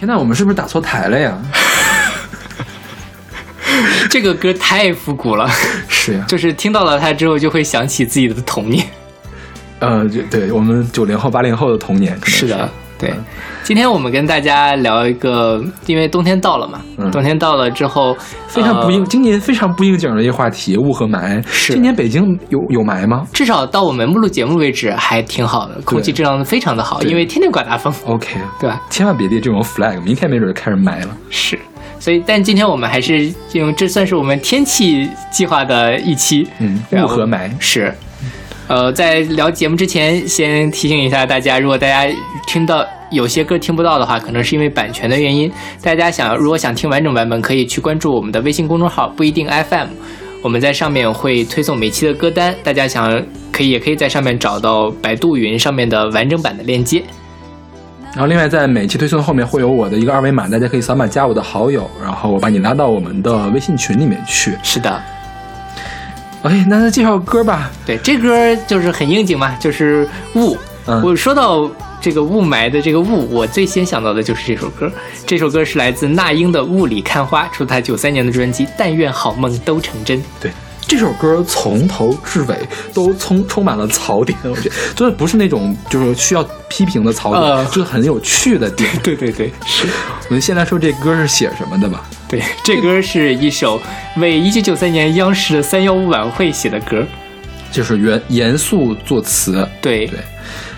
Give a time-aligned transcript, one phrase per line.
[0.00, 1.38] 天呐，我们是不是打错台了呀？
[4.08, 5.46] 这个歌太复古了，
[5.90, 8.86] 是呀，就是听到了它之后，就会想起自己的童年。
[9.78, 12.66] 呃，就对我们九零后、八零后的童年，是的，
[13.00, 13.12] 对。
[13.62, 18.16] 今天我们跟大家聊一个，因为冬天到了嘛，嗯冬天到了之后，
[18.48, 21.40] 非常不应，呃今年非常不应景的一个话题，雾和霾。
[21.46, 28.80] 是今年北京有有霾吗至少到我们录节目为止还挺好的，空气质量非常的好，因为天天刮大风，？OK，对吧？
[28.90, 31.16] 千万别立这种 flag，明天没准就开始霾了。
[31.28, 31.58] 是，
[31.98, 37.50] 所以但今天我们还是用这算是我们天气计划的一期，嗯，雾和霾。
[37.60, 37.94] 是，
[38.70, 42.08] 呃，在聊节目之前，先提醒一下大家，如果大家
[42.46, 45.50] 听到有些歌听不到的话，可能是因为版权的原因。
[45.82, 49.88] 大家想如果想听完整版本，可以去关注我们的微信公众号“不一定 FM”，
[50.40, 53.20] 我们在上面会推送每期的歌单，大家想
[53.50, 57.02] 可以也可以在上面找到百度云上面的完整版的链接。
[58.12, 64.56] 然后另外在每期推送后面会有我的一个二维码，大家可以扫码加我的好友，然后我把你拉到我们的微信群里面去。
[64.62, 65.02] 是的，
[66.42, 67.70] OK，那就介绍歌吧。
[67.84, 70.56] 对，这歌就是很应景嘛，就是雾。
[70.86, 74.90] 嗯我说到这个雾霾的这个雾，我最先想到的就是这首歌。
[75.26, 80.18] 这首歌是来自那英的《雾里看花》，出自她九三年的专辑《但愿好梦都成真》。
[80.40, 80.50] 对，
[80.90, 82.58] 这首歌从头至尾
[82.92, 88.90] 都充充满了槽点，我觉得就是不是那种就是需要批评的槽点，呃就是很有趣的点。
[89.00, 89.86] 对对对，是。
[90.28, 92.04] 我们先来说这歌是写什么的吧。
[92.28, 93.80] 对，这歌是一首
[94.16, 97.06] 为一九九三年央视的三幺五晚会写的歌。
[97.70, 100.18] 就是严严肃作词，对对，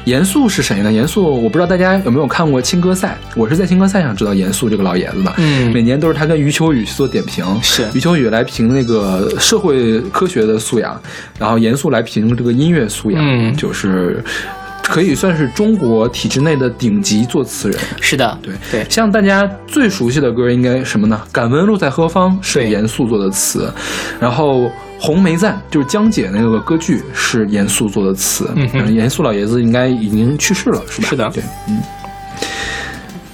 [0.05, 0.93] 严肃是谁呢？
[0.93, 5.33] 严肃，我不知道大家有没有看过青歌赛，我是在青歌赛上知道严肃这个老爷子的。
[5.37, 11.01] 嗯每年都是他跟余秋雨去做点评，是余秋雨来评那个社会科学的素养，
[11.39, 14.23] 然后严肃来评这个音乐素养，嗯就是
[14.83, 17.79] 可以算是中国体制内的顶级作词人。
[18.01, 21.21] 是的，对对像大家最熟悉的歌应该什么呢？
[21.31, 23.73] 敢问路在何方是严肃做的词，
[24.19, 24.69] 然后
[25.03, 31.09] 红梅赞就是江姐那个歌剧是严肃做的词，嗯哼严肃老爷子应该已经去世了，是吧？
[31.09, 31.83] 是的对，嗯。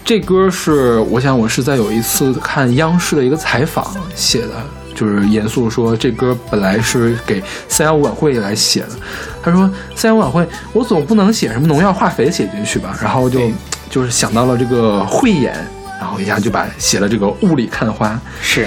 [0.02, 4.54] 这歌是我想我是在有一次看央视的一个采访写的，
[4.94, 8.92] 就是严肃说这歌本来是给三幺五晚会来写的，
[9.42, 13.42] 他说三幺五晚会我总不能写什么农药化肥写进去吧，然后就
[13.90, 15.54] 就是想到了这个慧眼，
[16.00, 18.18] 然后一下就把写了这个雾里看花。
[18.40, 18.66] 是。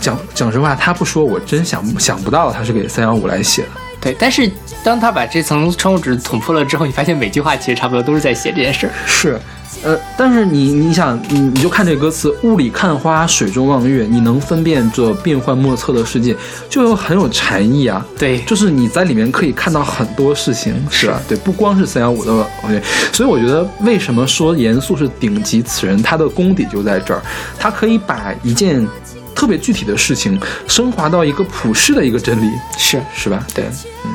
[0.00, 3.68] 讲讲实话，他不说我真想想不到他是给三幺五来写的。
[4.00, 4.50] 对，但是
[4.82, 8.92] 当他把这层窗户纸捅破了之后，你发现每句话其实差不多都是在写这件事儿。
[9.04, 9.38] 是，
[9.84, 16.34] 呃，但是你你想，你你就看这歌词“雾里看花，水中望月”，你能分辨这变幻莫测的世界，
[16.70, 18.02] 就有很有禅意啊。
[18.18, 21.20] 对，就是你在里面可以看到很多事情，是啊？
[21.28, 22.80] 对，不光是三幺五的，对，
[23.12, 27.20] 所以我觉得为什么说严肃是顶级词人，他的功底就在这儿，
[27.58, 28.88] 他可以把一件
[29.40, 33.42] 特别具体的事情升华到一个普世的一个真理，是是吧？
[33.54, 33.64] 对，
[34.04, 34.12] 嗯，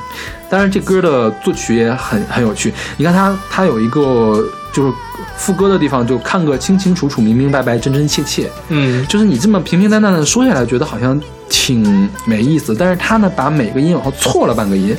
[0.52, 2.72] 当然这歌的作曲也很很有趣。
[2.96, 4.94] 你看它它有一个就是
[5.35, 8.47] 副歌的地方，就看个清清楚楚、明明白白、真真切切。
[8.69, 11.19] 嗯，就是你这么平平淡淡的说下来，觉得好像
[11.50, 12.75] 挺没意思。
[12.75, 14.96] 但是他呢，把每个音往后错了半个音，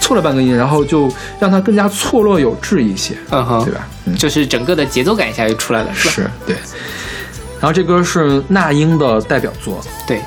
[0.00, 3.88] 错了半个音，然后就让它更加错落有致一些，嗯哼，对吧？
[4.04, 6.14] 嗯，就是整个的节奏感一下就出来了，是吧？
[6.14, 6.56] 是对。
[7.60, 9.80] 然后这歌是那英的代表作。
[10.06, 10.20] 对，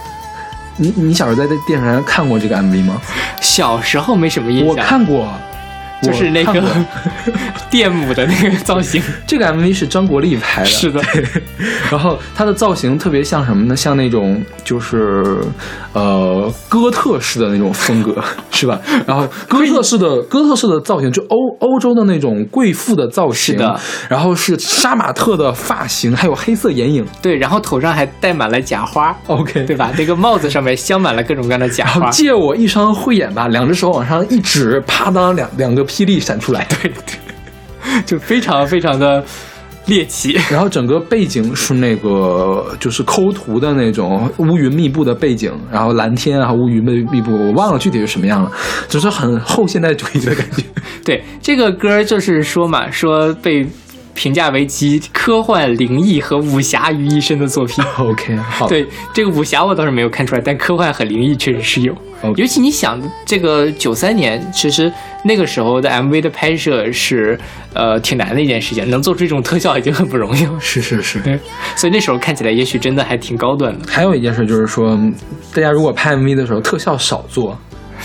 [0.77, 3.01] 你你小时候在电视上看过这个 MV 吗？
[3.41, 5.27] 小时候没什么印象，我看过，
[6.03, 6.63] 就是那个
[7.69, 11.01] 电母的那个造型， 这个 MV 是张国立拍的，是的。
[11.89, 13.75] 然后他的造型特别像什么呢？
[13.75, 15.37] 像那种就是
[15.93, 18.21] 呃哥特式的那种风格，
[18.51, 18.79] 是吧？
[19.05, 23.79] 然后哥特式的哥特式的造型，就欧欧洲的那种贵妇的造型，是的。
[24.09, 27.05] 然后是杀马特的发型，还有黑色眼影。
[27.21, 29.91] 对，然后头上还戴满了假花，OK，对吧？
[29.97, 36.65] 那个帽子上面镶满了各种各样的假花，借我一双慧眼吧，两只手往上一指，啪当两两个霹雳闪出来。
[36.81, 39.23] 对对， 就非常非常的
[39.85, 40.39] 猎奇。
[40.49, 48.51] 然后整个背景是那个就是抠图的那种乌云密布的背景，然后蓝天啊乌云密密布，我忘了具体是什么样了，
[48.89, 50.63] 只是很后现代主义的感觉。
[51.05, 53.63] 对，这个歌就是说嘛，说被
[54.13, 57.83] 评价为集科幻、灵异和武侠于一身的作品。
[57.97, 61.95] OK，好，对这个武侠我倒是没有看出来，但科幻和灵异确实是有。
[62.37, 64.89] 尤其你想，这个九三年，其实
[65.25, 67.37] 那个时候的 MV 的拍摄是
[67.73, 70.53] 呃挺难的一件事情，能做出这种特效已经很不容易了。
[70.61, 71.19] 是是是。
[71.19, 71.37] 对，
[71.75, 73.85] 所以那时候看起来也许真的还挺高端的。
[73.91, 74.97] 还有一件事就是说，
[75.53, 77.59] 大家如果拍 MV 的时候特效少做，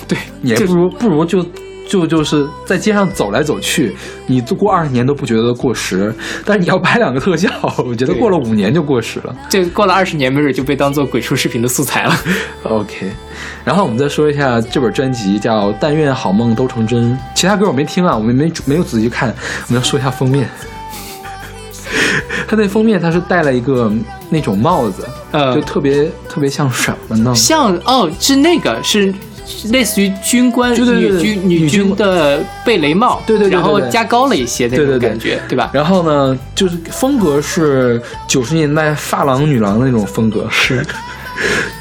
[0.09, 1.47] 对，也不如不如就
[1.89, 3.97] 就就是在街上走来走去，
[4.27, 6.15] 你过二十年都不觉得过时，
[6.45, 9.35] 但是你要拍两个特效，我觉得过了五年就过时了。
[9.49, 12.15] 这过了二十年，没准就被当做鬼畜视频的素材了。
[12.65, 13.11] OK，
[13.65, 19.35] 然后我们再说一下这本专辑叫《但愿好梦都成真》，其他歌我没听啊，我们没没有仔细看，
[19.69, 20.49] 我们要说一下封面。
[22.47, 23.93] 它那封面它是戴了一个
[24.31, 27.35] 那种帽子，呃就特别特别像什么呢？
[27.35, 29.15] 像哦，是那个是是
[29.71, 35.71] 类似于军官女军女女军军的贝雷帽，对对对对然后加高了一些那种感觉，对吧？
[35.73, 40.85] 然后呢，就是风格是九十年代发廊女郎的那种风格，是。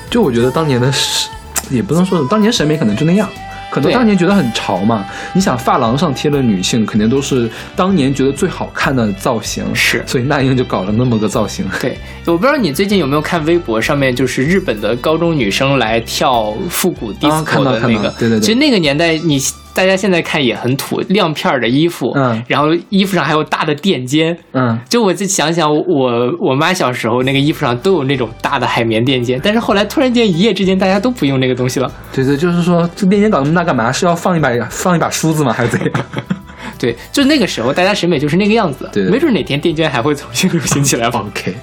[0.09, 1.29] 就我觉得当年的审，
[1.69, 3.29] 也不能说当年审美可能就那样，
[3.77, 5.05] 可能当年觉得很潮嘛。
[5.33, 11.65] 你想发廊上贴的女性，肯定都是当年觉得最好看的造型，是所以那英就搞了那么个造型。
[11.79, 19.39] 对，我不知道你最近有没有看微博上面，就是日本的高中女生来跳复古啊看 disco 到看的那个，到对对对其实那个年代你。
[19.77, 31.91] 大家现在看也很土，亮片儿的衣服，嗯然后衣服上还有大的垫肩，嗯，就我再想想，我我妈小时候那个衣服上都有那种大的海绵垫肩，但是后来突然间一夜之间大家都不用那个东西了。
[32.11, 33.91] 对对，就是说这垫肩搞那么大干嘛？
[33.91, 35.53] 是要放一把 放一把梳子吗？
[35.53, 35.91] 还是怎样？
[36.79, 41.23] 对，就是那个时候大家审美就是那个样子，对对没准哪天垫肩还会重新流行起来吧。
[41.29, 41.55] OK，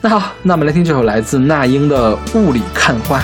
[0.00, 3.18] 那好，那我们来听这首来自那英的《雾里看花》。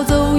[0.00, 0.29] although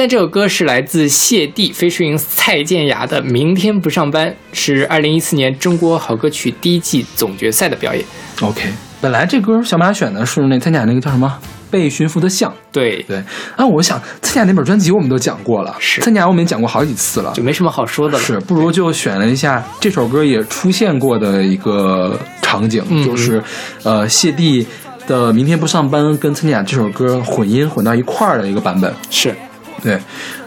[0.00, 8.02] 现在这首歌是来自谢帝 featuring 蔡健雅的《明天不上班》，是二零一四年中国好歌曲第一季总决赛的表演。
[8.40, 8.62] OK，
[9.02, 11.30] 本来这歌小马选的是那参加那个叫什么
[11.70, 12.50] 《被驯服的象》。
[12.72, 13.22] 对，对，
[13.56, 18.24] 啊，我想参加那本专辑我们都讲过了，是参加我们也讲过好几次了就，没什么好说的了。
[18.24, 23.42] 是不如就选了一下这首歌也出现过的一个场景，嗯就是
[23.82, 24.66] 呃谢帝
[25.06, 28.90] 的《明天不上班》跟参加这首歌混音混到一块儿的一个版本。
[29.10, 29.36] 是
[29.82, 29.98] 对，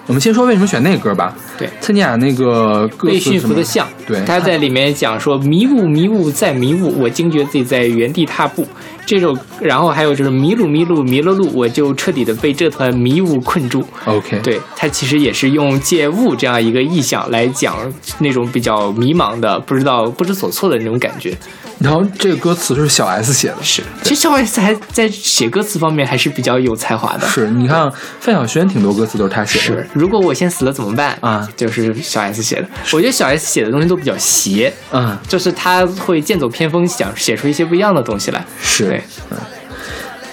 [0.07, 1.35] 我们先说为什么选那歌吧。
[1.57, 8.67] 对参加那个歌被驯服的象，对，他在里面讲说迷雾迷雾再迷雾，我惊觉自己在原地踏步。
[9.05, 13.85] 这首，然后还有就是迷路迷路迷了路，我就彻底的被这团迷雾困住。
[14.05, 17.75] OK，对他其实也是用借雾这样一个意象来讲
[18.19, 21.35] 那种比较迷茫的、不知道不知所措的那种感觉。
[21.79, 27.27] 然后这个歌词是小 S 写的，是，其实小 S 还在写歌词方面还是比较有才华的。
[27.27, 27.91] 是你看
[28.21, 32.67] 范晓萱挺多歌词都是她写的，是，如果我先死了怎么办啊就是小 S 写的。
[32.93, 38.45] 我觉得小 S 写的东西都比较邪，嗯，就是他会剑走偏锋，想写出一些不一样的东西来。
[38.63, 39.37] 是嗯，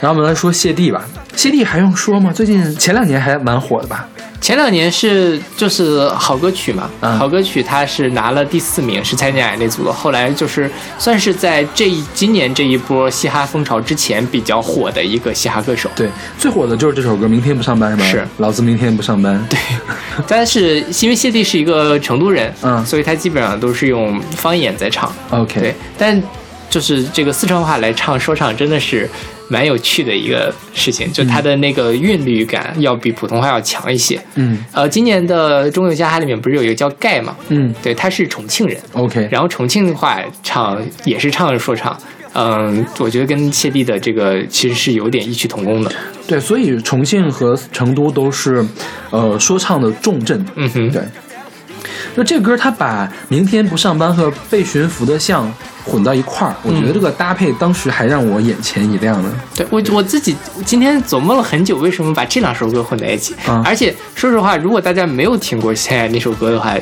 [0.01, 1.05] 然后我们来说谢帝吧，
[1.37, 2.33] 谢帝还用说吗？
[2.33, 4.09] 最近前两年还蛮火的吧？
[4.41, 9.93] 前两年是就是好歌曲嘛，嗯好歌曲他是拿了第四名，是蔡健雅那组的。
[9.93, 10.69] 后来就是
[10.99, 15.91] 算是在这一今年这一波嘻哈风潮之前比较火的一个嘻哈歌手。
[15.95, 16.09] 对，
[16.39, 18.05] 最火的就是这首歌《明天不上班》是吧？
[18.11, 19.45] 是老子明天不上班。
[19.51, 19.59] 对，
[20.27, 25.13] 但是因为谢帝是一个成都人，嗯所以他基本上都是用方言在唱。
[25.29, 26.23] OK，对，但
[26.71, 29.07] 就是这个四川话来唱说唱，真的是
[29.49, 34.19] 蛮有趣的一个事情，就它的那个韵律感要比普通话要强一些。
[34.37, 37.37] 嗯呃，今年的中有嘻哈里面不是有一个叫盖嘛？
[37.49, 41.99] 嗯对，他是重庆人，，OK，然后重庆话唱也是唱说唱。
[42.33, 45.91] 嗯，我觉得跟谢帝的这个其实是有点异曲同工的。
[46.29, 48.65] 对，所以重庆和成都都是
[49.11, 50.47] 呃说唱的重镇。
[50.55, 51.03] 嗯哼，对，
[52.17, 55.53] 就这歌，他把明天不上班和被驯服的象
[55.85, 59.33] 混到一块儿，我觉得这个搭配当时还让我眼前一亮呢。
[59.55, 63.35] 对我我自己今天琢磨了很久，为什么把这两首歌混在一起？
[63.49, 66.75] 嗯而且说实话，如果大家没有听过现在那首歌的话，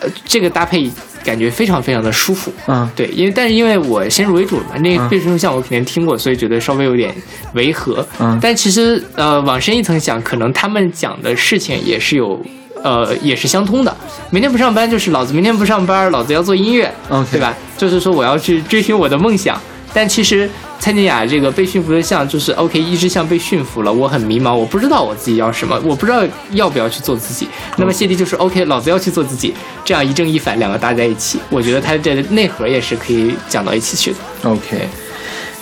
[0.00, 0.90] 呃，这个搭配
[1.24, 2.52] 感觉非常非常的舒服。
[2.66, 7.14] 嗯对，因为但是因为我先入为主嘛，那个嗯《变身像我肯定听过，所以觉得稍微有点
[7.54, 8.06] 违和。
[8.18, 12.40] 嗯但其实呃，往深一层想，可能他们讲的事情也是有。
[12.82, 13.96] 呃，也是相通的。
[14.30, 16.92] 明天不上班，就是老子明天不上班，老子要做音乐
[17.30, 17.54] 对吧？
[17.76, 19.60] 就是说我要去追寻我的梦想。
[19.92, 26.22] 但其实蔡健雅这个被驯服的象，就是 OK，一只象被驯服了，我很迷茫，我不知道我自己要什么，我不知道
[26.52, 27.48] 要不要去做自己。
[27.76, 29.52] 那么谢帝就是 OK，老子要去做自己，
[29.84, 34.18] 这样一正一反两个搭在一起，我觉得它的内核也是可以讲到一起去的。
[34.48, 34.88] OK，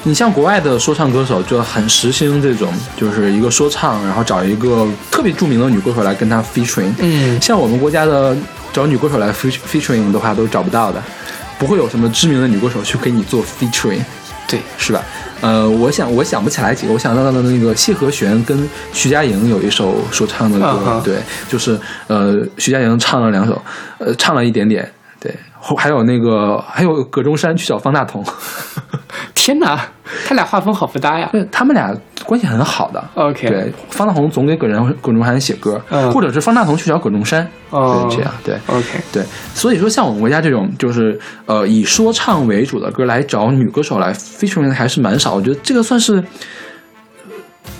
[0.04, 6.92] 你像国外的说唱歌手就很实行这种，就是一个说唱，然后找一个特别著名的女歌手来跟他 featuring。
[6.98, 8.36] 嗯，像我们国家的
[8.72, 11.02] 找女歌手来 fe- featuring 的话，都是找不到的，
[11.58, 14.00] 不会有什么知名的女歌手去给你做 featuring，
[14.46, 15.02] 对，是吧？
[15.40, 23.60] 呃，我想我想不起来几个，我想到的那个谢和弦跟徐佳莹有一首说唱的歌，对，就是呃徐佳莹唱了两首，
[23.98, 24.90] 呃唱了一点点，
[25.20, 28.24] 对，后还有那个还有葛中山去找方大同，
[29.48, 29.80] 天哪，
[30.26, 31.26] 他俩画风好不搭呀。
[31.32, 33.02] 对他们俩关系很好的。
[33.14, 38.54] OK，对，方大同总给葛人葛中涵写歌，嗯或者是方大同去找葛中山，哦对，这样对。
[38.66, 39.24] OK，对，
[39.54, 46.22] 所以说像我们国家这种就是呃以说唱为主的歌来找女歌手来 featuring 的还是蛮少，我觉得这个算是呃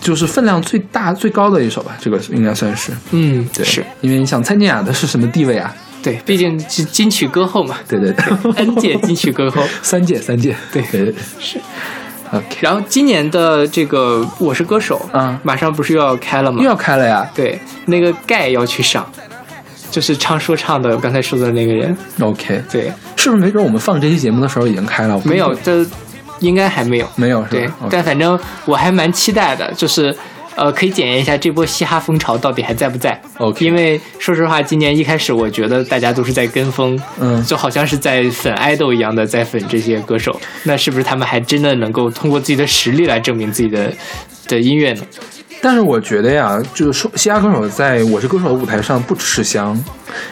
[0.01, 5.75] 就是分量最大最高的一首吧，这个应该算是嗯，对，是因为你想蔡健雅的是什么地位啊？
[6.01, 9.63] 对，毕竟是金曲歌后嘛对对对，，N 届金曲歌后。
[9.83, 11.59] 三届三届，对对对是。
[12.31, 16.69] ，OK，然后今年的这个《我是歌手》嗯马上不是又要开了吗又？
[16.69, 19.11] 要开了呀对，那个盖要去上，
[19.91, 21.97] 就是唱说唱的，刚才说的那个人。
[22.21, 25.21] ，OK，对，是不是没准我们放这期节目的时候已经开了？
[25.25, 25.85] 没有，这
[26.41, 27.09] 应该还没有。
[27.17, 30.15] 没有是对吧？，OK 但反正我还蛮期待的，就是
[30.57, 33.21] 呃，可以检验一下这波嘻哈风潮到底还在不在。
[33.39, 40.41] OK 因为说实话，今年一开始我觉得大家都是在跟风，嗯就好像是在粉爱豆一样的在粉这些歌手。
[40.65, 43.93] 那是不是他们还真的能够通过自己的实力来证明自己的
[44.49, 45.03] 的音乐呢？
[45.61, 49.79] 但是我觉得呀，就是说嘻哈歌手在我是歌手的舞台上不吃香。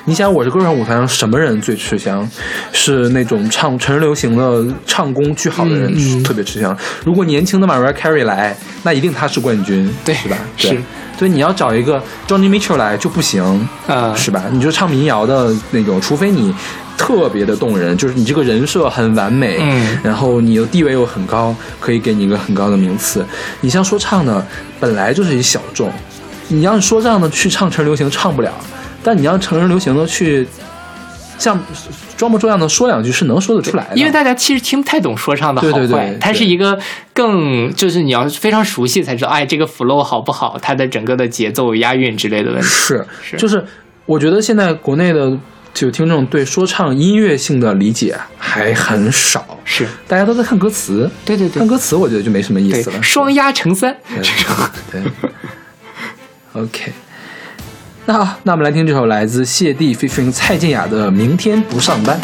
[0.05, 2.29] 你想，我是歌手舞台上什么人最吃香？
[2.73, 6.77] 是那种唱成人流行的唱功巨好的人、特别吃香。
[7.05, 10.37] 如果年轻的 Mariah Carey 来，那一定他是冠军，对是吧？
[10.57, 10.83] 是对。
[11.19, 14.45] 所以你要找一个 Johnny Mitchell 来就不行，啊是吧？
[14.51, 16.55] 你就唱民谣的那种，除非你
[16.97, 19.99] 特别的动人，就是你这个人设很完美，嗯。
[20.03, 23.25] 然后你的地位又很高，可以给你一个很高的名次。
[23.61, 24.45] 你像说唱呢，
[24.81, 25.93] 本来就是一小众，
[26.49, 28.53] 你让说唱的去唱成人流行唱不了，
[29.03, 30.47] 但你让成人流行的去
[31.39, 31.59] 像
[32.17, 36.19] 装模作样的说两句是能说得出来的，因为大家其实听不太懂说唱的好坏，对对对。
[36.19, 36.79] 它是一个
[37.13, 42.67] 更就是你要非常熟悉才知道，哎，这个 flow 好不好，它的整个的节奏、押韵之类的问题。
[42.67, 43.37] 是是。
[43.37, 43.63] 就是
[44.07, 45.37] 我觉得现在国内的
[45.77, 49.87] 就听众对说唱音乐性的理解还很少，是。
[50.09, 51.59] 大家都在看歌词，对对对。
[51.59, 54.57] 看歌词我觉得就没什么意思了，，双押成三，这种。
[54.91, 55.03] 对
[56.55, 56.93] ，OK。
[58.07, 62.19] 那好，那我们来听这首来自谢帝 featuring 蔡健雅的《明天不上班》。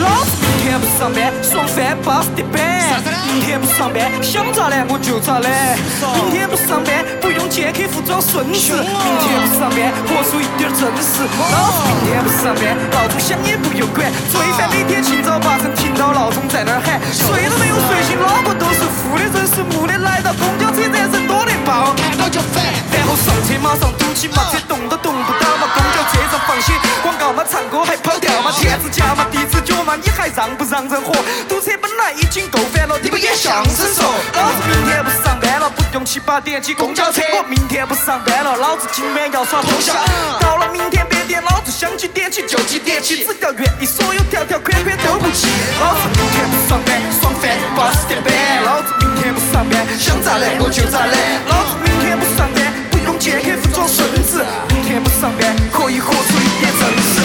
[0.00, 3.27] 老子明天不上班，爽翻巴适的板。
[3.38, 5.78] 明天不上班，想咋懒我就咋懒。
[6.18, 8.74] 明天不上班，不用剑客服装孙子。
[8.82, 9.78] 明天不上班，
[10.10, 11.22] 活出一点正事。
[11.22, 14.10] 老子明天不上班，闹钟响也不用管。
[14.26, 19.94] 最烦每天清早八晨听到闹钟在那儿喊，睡都没有睡醒，脑壳都是负的，人是木的。
[20.02, 22.58] 来到公交车站，人多得爆，看到就烦。
[22.90, 26.74] 然后上车马上堵起嘛，车动都动不到嘛，公交车上放些
[27.06, 31.14] 广告嘛，唱歌还跑调嘛，天子驾嘛，地子脚嘛，你还让不让人活？
[31.46, 34.04] 堵车本来已经够烦了，你不演相声说？
[34.34, 37.20] 老子明天不上班了，不用七八点挤公交车。
[37.36, 39.92] 我明天不上班了，老子今晚要耍通宵。
[40.40, 45.46] 到了明天八点，老子想几点起就几点起，只要愿意，所有条条款款都不齐。
[45.78, 48.32] 老子明天不上班，爽翻巴适的板。
[48.64, 51.14] 老子明天不上班，想咋懒我就咋懒。
[51.52, 54.40] 老子明天不上班，不用见客服装孙子。
[54.72, 57.20] 明天不上班，可以活出一点真实。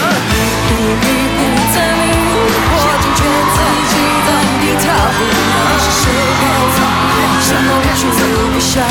[0.67, 1.07] 不迷
[1.39, 1.39] 不
[1.71, 2.35] 再迷糊，
[2.75, 3.57] 我惊觉自
[3.87, 3.95] 己
[4.27, 4.29] 到
[4.59, 5.42] 底逃避那些
[6.03, 6.43] 时候，
[7.39, 8.09] 什么处
[8.53, 8.83] 不想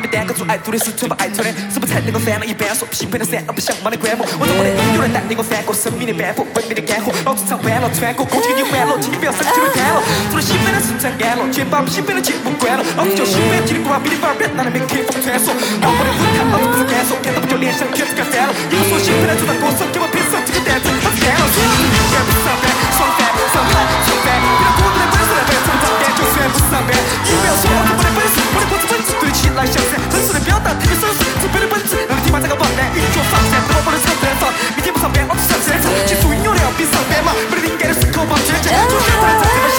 [0.00, 4.26] 没，耽搁做爱做的事，做不爱做的，是不才能够翻了一半说，兴奋的三，而不想忙的关门。
[4.38, 7.10] 我用我的音乐来带领我翻过生命的斑驳，文明的干涸。
[7.24, 9.98] 老子唱完了，穿过恭请你欢了，请你不要身体会瘫了。
[10.30, 12.84] 做了兴奋的事才干了，全把不兴奋的节目关了。
[12.96, 15.50] 老子就兴奋，叽里呱啦哔哩吧啦，别让那边客风穿梭。
[15.50, 18.52] 我的舞台，老子不是感受，看到不就联想，全是干翻了。
[18.70, 21.42] 你们说兴奋的就当歌手，给我配上这个段子，老子干了。
[21.48, 23.74] 明天不上班，爽翻，上班，
[24.06, 26.90] 上班，别让孤独的本事来完成长班，就算不上班，
[27.24, 39.66] 你不要说我的本事，我的歌词本质对起来像山，真实的表达特别真实，自卑的本质让你听完这个王蓝云脚上山，等我把的唱专场，明天不上班，我只上战场，记住音乐量比上班忙，没得灵感的时候忘倔强，做选择的站在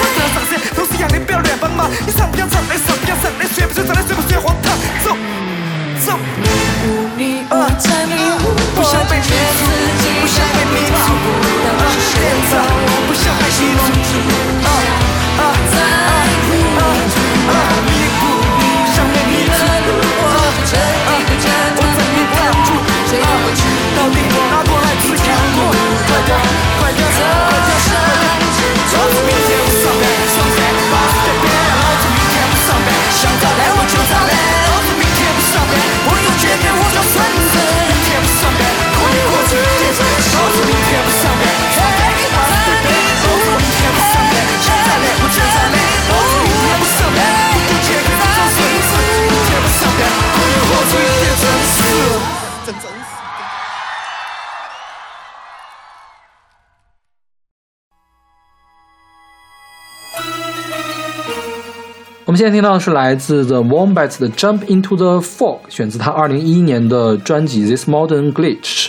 [62.40, 68.86] 现在听到的是来自 The Wombats 的《Jump Into the Fog》，选自他二零一一年的专辑《This Modern Glitch》。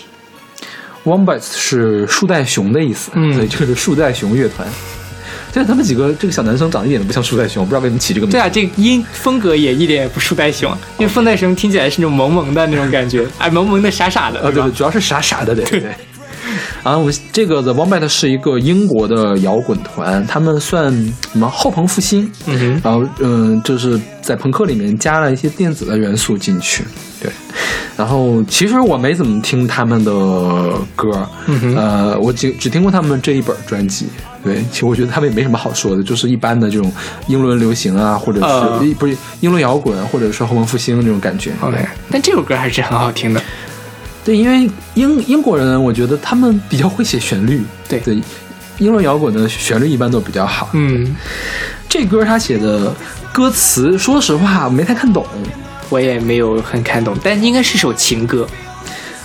[1.03, 4.65] Wombats 是树袋熊的意思，嗯对，就是树袋熊乐团。
[5.51, 8.37] 但是他们几个这个小男生长得一点都不像树袋熊，不知道为什么起这个名字。
[8.37, 15.93] 对啊，这个音风格也一点也不树袋熊，因为风袋熊听起来是那种萌萌的那种感觉，哎，萌萌的傻傻的，呃，对对，主要是傻傻的，对对。
[16.83, 20.91] 啊，我们这个 The Wombat 是一个英国的摇滚团，他们算
[21.31, 22.31] 什么后朋复兴？
[22.47, 26.83] 嗯哼然后嗯，就是在朋克里面加了一些电子的元素进去，
[27.21, 27.31] 对。
[27.95, 30.11] 然后其实我没怎么听他们的
[30.95, 31.27] 歌，
[31.75, 34.07] 呃，我只只听过他们这一本专辑。
[34.43, 36.91] 对，其实我觉得他们也没什么好说的，就是一般的这种
[37.27, 41.51] 英伦流行啊，或者是、呃不是英伦摇滚，或者是后朋复兴这种感觉。
[41.61, 41.77] OK，
[42.09, 43.41] 但这首歌还是很好听的。
[44.23, 47.63] 对，因为英英国人，我觉得他们比较会写旋律。
[47.89, 48.21] 对对，
[48.77, 50.69] 英伦摇滚的旋律一般都比较好。
[50.73, 51.15] 嗯，
[51.89, 52.93] 这歌他写的
[53.33, 55.25] 歌词，说实话没太看懂。
[55.89, 58.47] 我也没有很看懂，但应该是首情歌。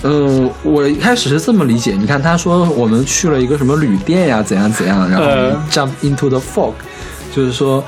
[0.02, 1.94] 嗯，我一开始是这么理解。
[1.98, 6.72] 你看，他说我们去了一个什么旅店呀，怎样怎样，然后呃 jump into the fog，
[7.35, 7.85] 就是说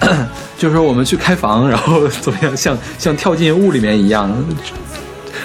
[0.56, 4.32] 就是说我们去开房，然后怎么样，像像跳进雾里面一样。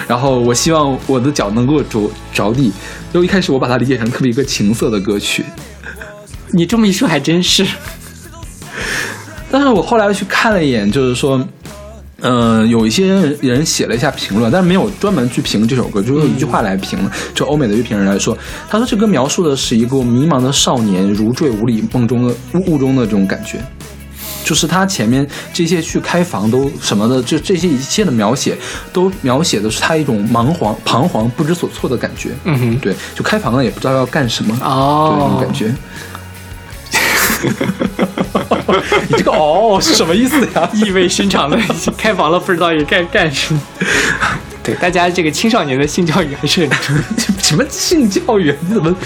[0.08, 2.72] 然后我希望我的脚能够着着地。
[3.12, 5.44] 就一开始我把它理解成特别一个情色的歌曲，
[6.50, 7.64] 你这么一说还真是。
[9.50, 11.42] 但是我后来去看了一眼，就是说，
[12.20, 16.98] 嗯、有一些人写了一下评论，但是没有专门去评这首歌，就用一句话来评。
[17.34, 18.36] 就欧美的乐评人来说，
[18.68, 23.58] 他说这歌描述的是一个迷茫的少年如坠无里梦中的雾雾中的这种感觉。
[24.48, 28.56] 就是他前面这些去开房都什么的，就这些一切的描写，
[28.94, 32.30] 都描写的是他一种彷徨、彷徨、不知所措的感觉。
[32.44, 35.74] 嗯哼，对，就开房了也不知道要干什么，哦对，那种感觉。
[39.08, 40.68] 你这个哦是什么意思呀？
[40.74, 41.58] 意味深长的
[41.96, 43.60] 开房了，不知道也该干什么。
[44.62, 46.68] 对，大家这个青少年的性教育还是
[47.40, 48.54] 什么性教育？
[48.68, 48.96] 你怎么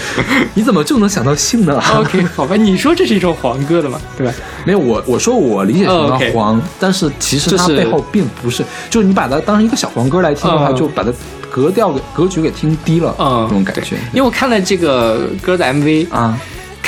[0.55, 2.55] 你怎么就能想到性呢 OK，好吧？
[2.57, 4.33] 你说这是一种黄歌的嘛，对吧？
[4.65, 11.13] 没有我我说我理解成哦了黄，但是其实它背后并不是，就是你把它当成一个小黄歌来听的话，嗯就把它
[11.49, 16.37] 格调给格局给听低了，嗯，这种感觉因为我看了这个歌的 MV，啊。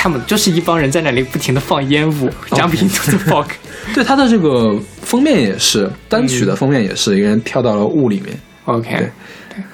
[0.06, 3.46] 看不就是一帮人在那里不停的放烟雾，jumping to the fog。
[3.92, 9.10] 对它的这个封面也是单曲的封面也是一个人跳到了雾里面，OK，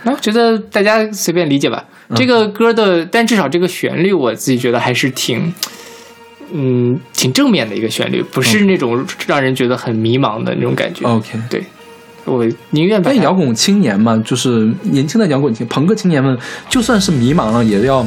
[0.05, 1.85] 那我觉得大家随便理解吧。
[2.09, 2.17] 嗯。
[2.17, 5.53] 这个歌的，但至少这个旋律，我自己觉得还是挺，
[6.51, 11.07] 嗯，挺正面的一个旋律，不是那种让人觉得很迷茫的那种感觉。
[11.07, 11.63] OK 对，
[12.25, 16.39] 我宁愿把但摇滚青年嘛，就是年轻的摇滚青朋克青年们，
[16.71, 18.07] 就算是迷茫了，也要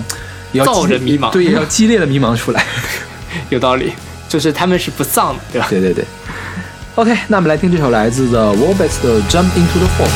[0.63, 2.63] 造人迷茫对，也要激烈的迷茫出来。
[3.49, 3.93] 有道理，
[4.29, 5.67] 就是他们是不丧的，对吧？
[5.69, 6.05] 对对对。
[6.95, 10.07] OK，那我们来听这首来自的 Worbets 的《Jump Into the Fog》。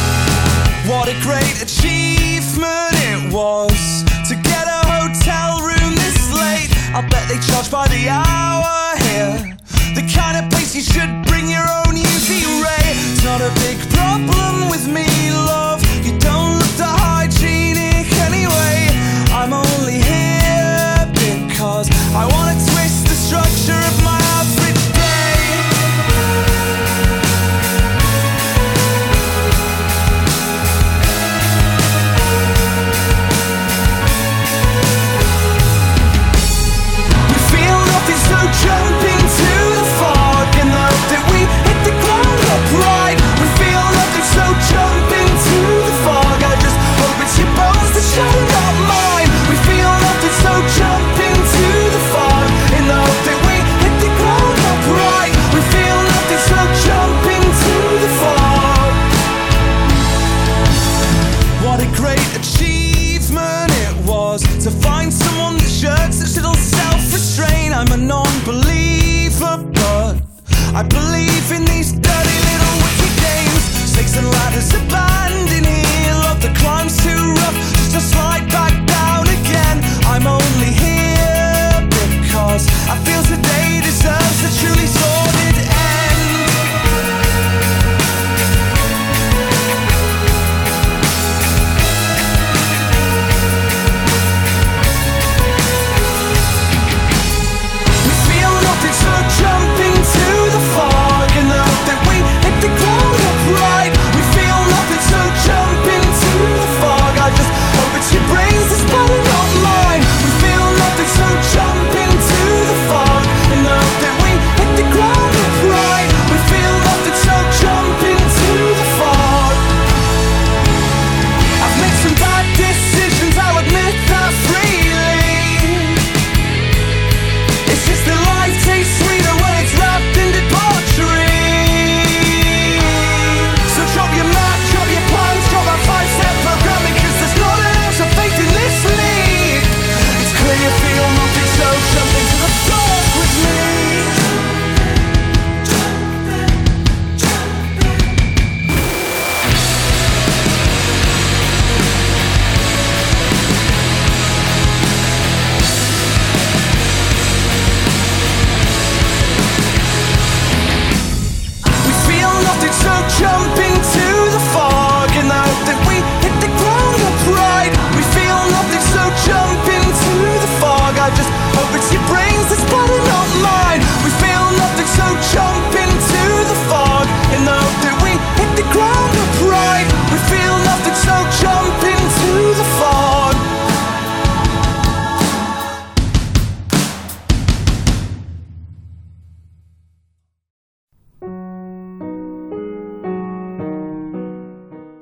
[0.89, 6.69] What a great achievement it was to get a hotel room this late.
[6.93, 9.57] I bet they charge by the hour here.
[9.93, 12.95] The kind of place you should bring your own UV ray.
[13.11, 15.83] It's not a big problem with me, love.
[16.05, 16.48] You don't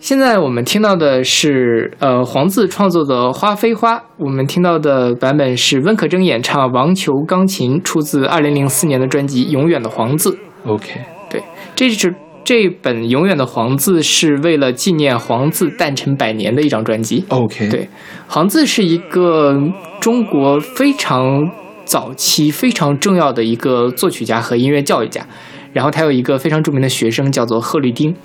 [0.07, 10.31] 现在我们听到的是呃黄自创作的《花非花》，我们听到的版本是温可铮演唱王球钢琴，出自二零零四年的专辑《永远的黄字》。
[10.65, 11.43] OK，对，
[11.75, 12.15] 这是
[12.45, 17.25] 这本《永远的黄字》是为了纪念黄自诞辰百年的一张专辑。
[17.27, 17.89] OK，对，
[18.29, 19.61] 黄自是一个
[19.99, 21.51] 中国非常
[21.83, 25.27] 早期、非常重要的一个作曲家和音乐教育家。
[25.73, 28.15] 然后他有一个非常著名的学生叫做贺绿汀，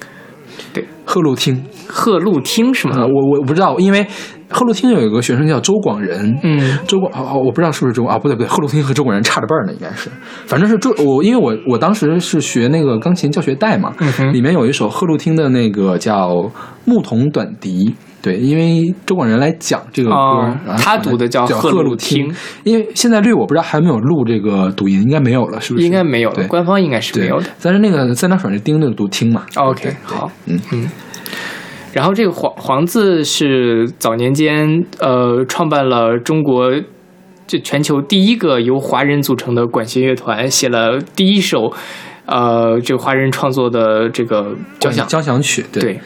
[1.04, 1.64] 贺路汀。
[1.88, 3.06] 贺路汀是啊、吗？
[3.06, 4.06] 我我不知道，因为
[4.48, 10.08] 贺路汀有一个学生叫周广仁，嗯，周广哦，哦我不知道是不是周啊，不对不对，贺路汀和周广仁差着辈儿呢，应该是，
[10.46, 14.32] 反正是周我，因为我我当时是学那个钢琴教学带嘛，嗯哼。
[14.32, 16.30] 里面有一首贺路汀的那个叫
[16.84, 17.90] 《牧童短笛》。
[18.22, 25.85] 对，因为周广仁来讲这个歌，哦他读的叫叫贺路贺路汀汀，因为现在绿我不知道还有没有录这个读音，应该没有了，是不是？
[25.85, 27.46] 应该没有了，官方应该是没有的。
[27.61, 29.44] 但是那个在那省是丁的读听嘛。
[29.56, 30.88] OK，好，嗯嗯。
[31.92, 36.70] 然后这个黄黄字是早年间呃创办了中国
[37.46, 41.70] 这全球第一个由华人组成的管弦乐团，写了第一首
[42.24, 45.06] 呃这个华人创作的这个交响。
[45.06, 46.00] 交响曲，对，对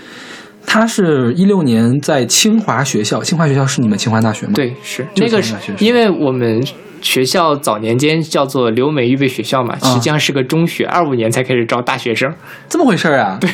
[0.66, 6.62] 他是一六年在清华学校，清华学校是你们清华大学吗？，对是那个是因为我们。
[7.02, 12.29] 学校早年间叫做留美预备学校嘛，啊实际上是个中学，二五年才开始招大学生，
[12.68, 13.37] 这么回事儿啊？
[13.38, 13.48] 对，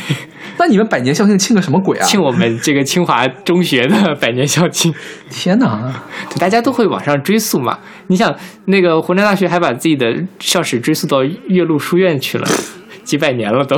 [0.56, 2.04] 那你们百年校庆庆个什么鬼啊？
[2.06, 4.94] 庆我们这个清华中学的百年校庆。
[5.28, 5.92] 天哪！
[6.30, 7.80] 对，大家都会往上追溯嘛。
[8.06, 8.34] 你想，
[8.66, 10.06] 那个湖南大学还把自己的
[10.38, 12.48] 校史追溯到岳麓书院去了，
[13.02, 13.76] 几百年了都。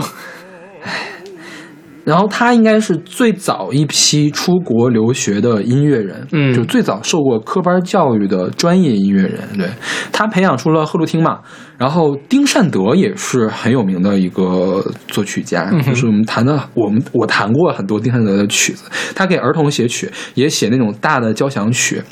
[2.04, 9.40] 然后他应该是最早一批出国留学的音乐人，嗯就最早受过科班教育的专业音乐人。
[9.56, 9.68] 对
[10.12, 11.40] 他培养出了赫鲁汀嘛，
[11.78, 22.02] 然后丁善德也是很有名的一个作曲家，嗯就是我们弹的，我们我弹过很多丁善德的曲子，他给儿童写曲，也写那种大的交响曲，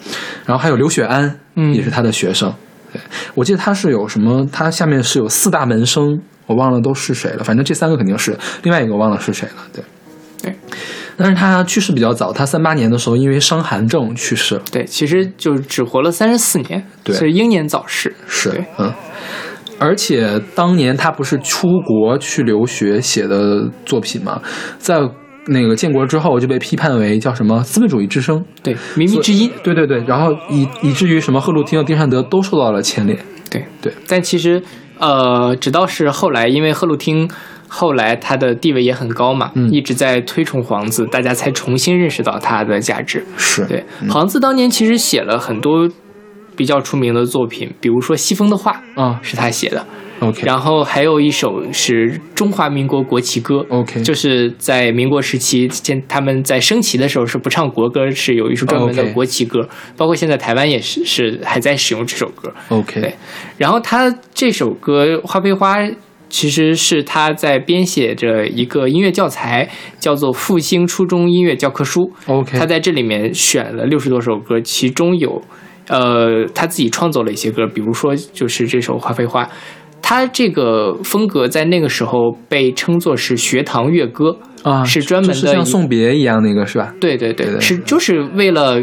[0.46, 2.52] 然后还有刘雪安，嗯也是他的学生。
[2.92, 3.00] 对，
[3.34, 9.54] 我记得他是有什么，他下面是有四大门生，我忘了都是谁了，反正这三个肯定是，另外一个我忘了是谁了。
[9.72, 9.84] 对，
[10.42, 10.54] 对，
[11.16, 14.62] 但是他去世比较早，他三八年的时候因为伤寒症去世了。
[14.70, 18.14] 对，其实就只活了三十四年，对所以英年早逝。
[18.26, 18.92] 是，嗯，
[19.78, 24.40] 而且当年他不是出国去留学写的作品吗？
[24.78, 25.00] 在
[25.46, 29.50] 那个建国之后就被批判为叫什么资本主义之声，对，靡靡之音。
[29.64, 33.18] 对对对，然后以以至于什么赫鲁汀和丁善德都受到了牵连。
[33.50, 34.62] 对对，但其实
[35.02, 37.28] 呃，直到是后来，因为赫鲁汀
[37.66, 43.26] 后来他的地位也很高嘛，嗯一直在推崇黄子，大家才重新认识到他的价值。
[43.36, 45.88] 是对，黄子当年其实写了很多
[46.54, 49.84] 比较出名的作品，比如说《西风的画》啊是他写的，
[50.22, 53.66] ，OK 然后还有一首是中华民国国旗歌。
[53.68, 62.52] OK，就是在民国时期，现他们在升旗的时候是不唱国歌，是有一首专门的国旗歌包括现在台湾也是是还在使用这首歌。
[62.68, 63.14] OK 对
[63.58, 65.80] 然后他这首歌《花非花》
[66.28, 69.68] 其实是他在编写着一个音乐教材，
[70.00, 72.10] 叫做《复兴初中音乐教科书》。
[72.32, 75.42] OK，他在这里面选了六十多首歌，其中有
[75.88, 79.44] 呃他自己创作了一些歌，比如说就是这首《花非花》。
[80.12, 86.94] 他这个风格在那个时候被称作是学堂乐歌，啊是专门的就是像送别一样那个是吧？
[87.00, 88.78] 对对对，对对是就是为了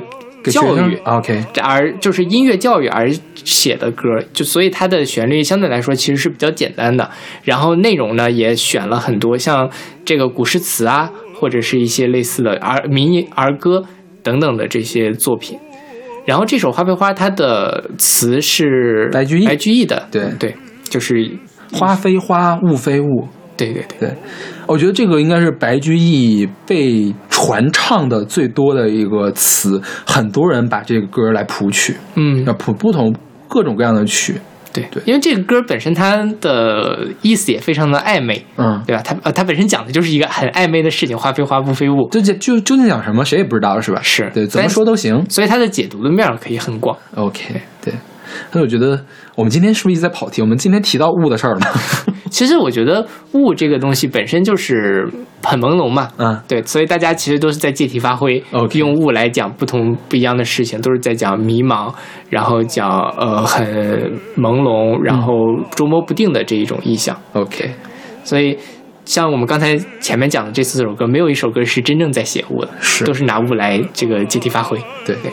[0.46, 7.08] 教育 OK 而就是音乐教育而写的歌，就所以它的旋律相对来说其实是比较简单的，
[7.44, 9.70] 然后内容呢也选了很多像
[10.04, 13.84] 这个古诗词啊，或者是一些类似的儿民儿歌
[14.24, 15.60] 等等的这些作品。
[16.26, 19.46] 然后这首《花非花》它的词是白居易。
[19.46, 20.24] 白居易的，对。
[20.40, 20.56] 对，
[20.90, 21.38] 就是
[21.74, 23.28] 花非花，雾非雾。
[23.56, 24.16] 对对对，对，
[24.68, 33.14] 我觉得这个应该是白居易被传唱的最多的一个词，很多人把这个歌来谱曲，嗯要，谱不同
[33.50, 34.36] 各种各样的曲。
[34.72, 39.02] 对对因为这个歌本身它的意思也非常的暧昧，嗯，对吧？
[39.04, 44.00] 它呃，它本身讲的就是一个很暧昧的事情，花非花，雾非雾，这就就究竟讲什么，谁也不知道，是吧？
[44.02, 45.26] 是对，怎么说都行。
[45.30, 46.96] 所以它的解读的面可以很广。
[47.16, 47.94] OK，对。
[48.52, 49.04] 所以我觉得
[49.36, 50.42] 我们今天是不是一直在跑题？
[50.42, 51.68] 我们今天提到雾的事儿了吗？
[52.30, 55.10] 其实我觉得雾这个东西本身就是
[55.44, 61.92] 很朦胧嘛，嗯，对，所以大家其实都是在借题发挥用雾来讲不同不一样的事情，都是在讲迷茫，
[62.30, 62.88] 然后讲
[63.18, 63.68] 呃很
[64.38, 65.34] 朦胧，然后
[65.76, 67.20] 捉摸不定的这一种意象。
[67.34, 67.72] OK，
[68.24, 68.58] 所以，
[69.06, 74.78] 像我们刚才前面讲的这四首歌，没有一首歌是真正在写雾的，是都是拿雾来这个借题发挥。
[75.04, 75.16] 对。
[75.24, 75.32] 对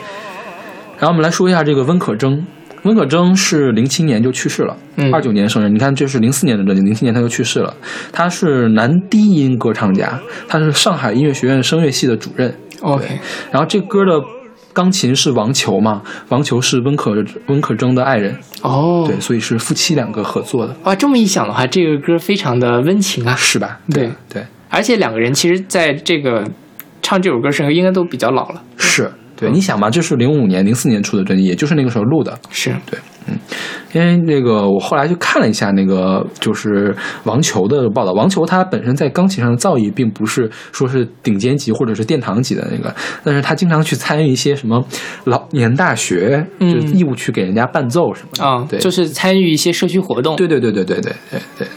[0.99, 2.43] 然后我们来说一下这个温可征，
[2.83, 5.73] 温可铮是零七年就去世了，嗯二九年生人。
[5.73, 7.73] 你看，这是零四年的专辑，零七年他就去世了。
[8.11, 12.53] 他是男低音歌唱家，他是上海音乐学院声乐系的主任。
[12.81, 13.19] OK，
[13.51, 14.21] 然后这歌的
[14.71, 17.11] 钢琴是王球嘛，王球是温可
[17.47, 23.35] 温可铮的爱人，哦，对，所以是夫妻两个合作的，哇，这么一想的话，这个歌非常的温情啊。
[23.35, 23.79] 是吧？
[23.91, 26.47] 对对，而且两个人其实在这个
[27.01, 28.61] 唱这首歌时候应该都比较老了。
[28.77, 29.11] 是。
[29.37, 32.37] 对，你想嘛，这是零五年、零四年出的专辑，也就是那个时候录的。
[32.49, 33.37] 是对，嗯，
[33.93, 38.13] 因为那个，我后来去看了一下那个，就是王球的报道。
[38.13, 44.83] 王球他本身在钢琴上的造诣并不是说是顶尖级或者是殿堂级的那个，但是他经常去参与一些什么
[45.25, 48.43] 老年大学，嗯就义务去给人家伴奏什么的。
[48.43, 50.35] 啊，对，就是参与一些社区活动。
[50.35, 51.67] 对对对对对对对对。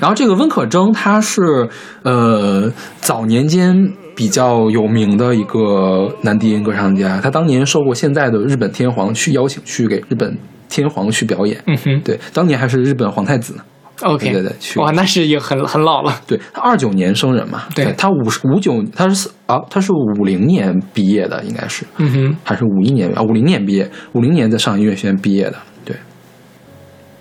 [0.00, 1.68] 然后这个温可铮，他是
[2.02, 10.36] 呃早年间比较有名的一个男低音歌唱家，他当年受过现在的日本天皇去邀请去给日本
[10.68, 11.62] 天皇去表演。
[11.68, 13.62] 嗯哼对，当年还是日本皇太子呢。
[14.02, 16.20] ，OK，对对对去哇，那是也很很老了。
[16.26, 23.22] 对他二九年生人嘛，对他五十五九，他是啊，他是五零年毕业的，应该是嗯哼，还是五一年啊？
[23.22, 25.54] 五零年毕业，五零年在上海音乐学院毕业的。
[25.84, 25.94] 对。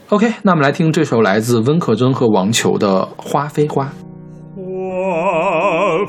[0.10, 3.86] OK，那我们来听这首来自温可铮和王球的《花非花》。
[3.88, 3.94] 花
[5.98, 6.08] al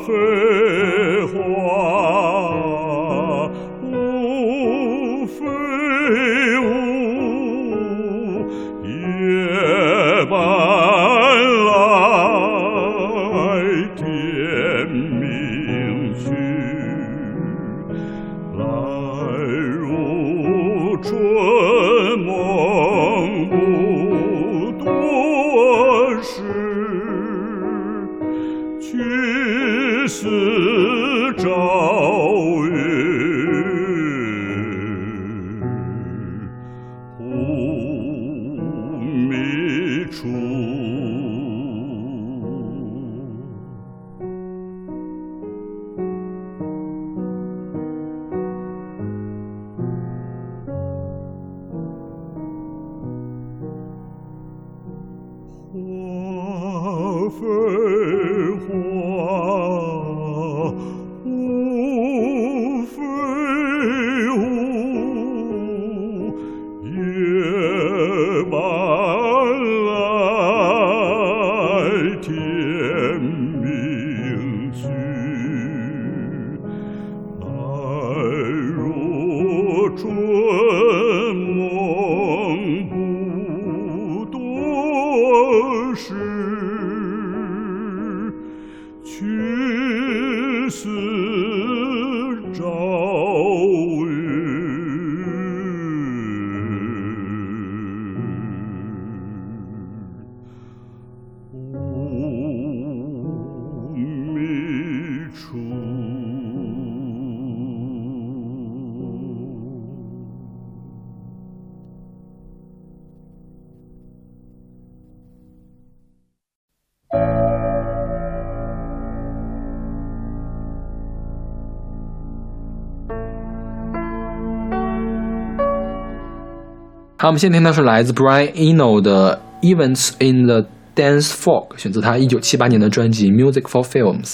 [127.20, 134.24] 好，我们现在听到是来自 Brian Eno 的《Events in the Dance Fog》，选自他一九七八年的专辑《Music for Films》。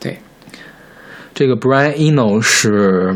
[0.00, 0.16] 对，
[1.34, 3.14] 这个 Brian Eno 是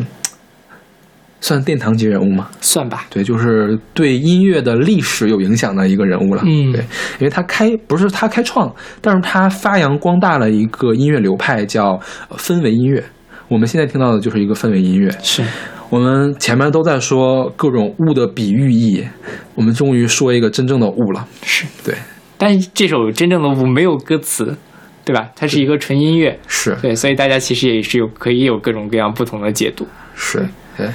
[1.41, 2.51] 算殿堂级人物吗？
[2.61, 3.07] 算吧。
[3.09, 6.43] 对，就是对音乐的历史有影响的一个人物了。
[6.45, 6.83] 嗯对，
[7.19, 11.99] 因为他开不是他开创，但是他发扬光大了一个音乐流派，叫
[12.29, 13.03] 呃氛围音乐。
[13.49, 15.11] 我们现在听到的就是一个氛围音乐。
[15.23, 15.43] 是，
[15.89, 19.07] 我们前面都在说各种物的比喻意，
[19.55, 21.27] 我们终于说一个真正的物了。
[21.43, 21.95] 是，对，
[22.37, 24.57] 但是这首真正的物没有歌词，
[25.05, 25.31] 对吧？
[25.37, 29.87] 它是一个纯音乐，是对，所以大家其实也是有可以有各种各样不同的解读。
[30.15, 30.47] 是，
[30.77, 30.91] 对。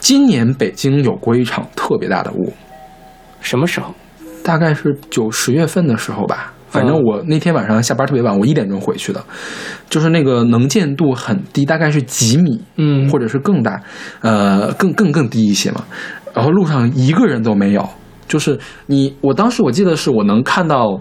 [0.00, 2.52] 今年北京有过一场特别大的雾，
[3.40, 3.94] 什么时候？
[4.42, 6.54] 大概是九十月份的时候吧。
[6.68, 9.24] 反正嗯我那天晚上下班特别晚，我一点钟回去的，
[9.88, 13.80] 就是那个能见度很低，大概是几米，嗯或者是更大，
[14.20, 15.84] 呃，更更更低一些嘛。
[16.34, 17.88] 然后路上一个人都没有，
[18.28, 21.00] 就是你，我当时我记得是我能看到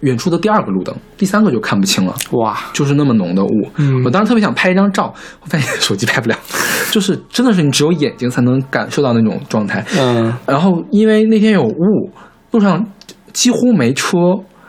[0.00, 2.14] 远处的第二个路灯，第三个就看不清了。
[2.32, 3.68] 哇，就是那么浓的雾。
[3.76, 6.36] 嗯我当时特别想拍一张照，我发现 手机拍不了，
[6.92, 9.84] 就是真的是你只有眼睛才能感受到那种状态。
[9.98, 12.10] 嗯，然后因为那天有雾，
[12.52, 12.86] 路上
[13.34, 14.16] 几乎没车，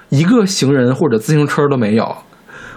[0.09, 2.13] 一个行人或者自行车都没有，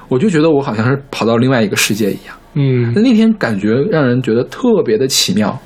[0.09, 2.36] 我就觉得我好像是跑到另外一个世界一样。
[2.55, 5.59] 嗯那那天感觉让人觉得特别的奇妙，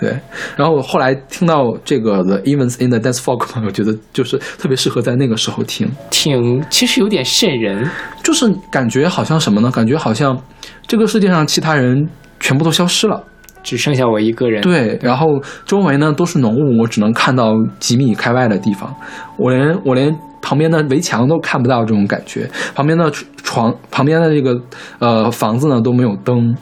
[0.00, 0.10] 对，
[0.56, 7.88] 然后我后来听到这个 The Events in the Dance Fog 嘛，我觉得就是特别适合在那个时候听，挺其实有点瘆人。
[8.22, 9.70] 就是感觉好像什么呢？
[9.70, 10.40] 感觉好像
[10.86, 12.08] 这个世界上其他人
[12.40, 13.22] 全部都消失了。
[13.62, 14.60] 只剩下我一个人。
[14.62, 18.94] 对，然后周围呢都是浓雾，我只能看到几米开外的地方，
[19.36, 22.50] 我连我连旁边的围墙都看不到，这种感觉。
[22.74, 23.10] 旁边的
[23.42, 24.60] 床旁边的这个
[24.98, 26.54] 呃房子呢都没有灯，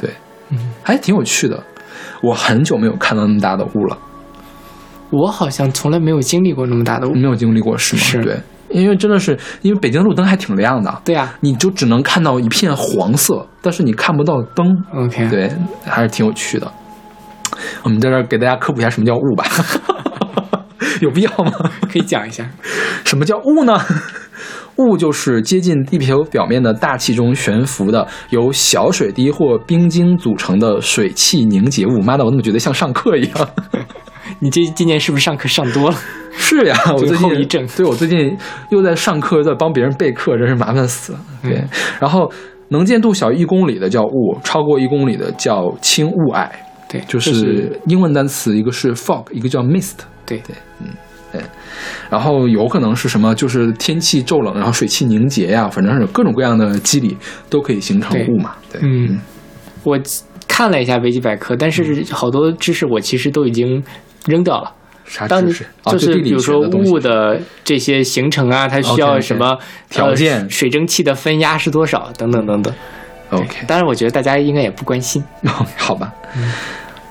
[0.00, 0.10] 对，
[0.50, 1.62] 嗯，还挺有趣的。
[2.22, 3.98] 我很久没有看到那么大的雾了，
[5.10, 7.12] 我好像从来没有经历过那么大的雾。
[7.12, 8.02] 没有经历过是吗？
[8.02, 8.40] 是对，
[8.74, 14.66] 因为真的是因为北京路灯还挺亮的，对啊你就只能看到一片黄色，但是你看不到灯。
[14.92, 15.50] ，OK，，对，
[15.84, 16.70] 还是挺有趣的。
[17.82, 19.44] 我们在这儿给大家科普一下什么叫雾吧，
[21.00, 21.52] 有必要吗？
[21.90, 22.44] 可以讲一下。
[23.04, 23.78] 什么叫雾呢？
[24.76, 32.00] 雾就是接近地球表面的大气中悬浮的由小水滴或冰晶组成的水汽凝结物。
[32.00, 33.48] 妈的，我怎么觉得像上课一样？
[34.40, 35.96] 你这今年是不是上课上多了？
[36.36, 38.36] 是呀，我最近后遗症对我最近
[38.70, 41.20] 又在上课，又在帮别人备课，真是麻烦死了。
[41.42, 41.68] 对，嗯
[42.00, 42.30] 然后
[42.68, 46.48] 能见度小于一公里的叫雾，超过一公里的叫轻雾霭。
[46.88, 49.98] 对，就是英文单词，一个是 fog，一个叫 mist。
[50.26, 50.88] 对对，嗯，
[51.32, 51.40] 对。
[52.10, 57.16] 然后有可能是什么，就是天气骤冷，然后水汽凝结呀，反正是各种各样的机理
[57.48, 58.54] 都可以形成雾嘛。
[58.72, 59.20] 对，嗯，
[59.82, 59.98] 我
[60.46, 63.82] 看了一下维基百科，但是好多知识我其实都已经
[64.26, 64.72] 扔掉了。
[65.28, 65.64] 当你啥知识？
[65.84, 69.56] 啊就是比如说学的这些形成啊，它需要什么
[69.90, 72.72] 条件呃水蒸气的分压是多少等等等等。
[73.30, 75.22] OK，当然，我觉得大家应该也不关心。
[75.76, 76.12] 好吧。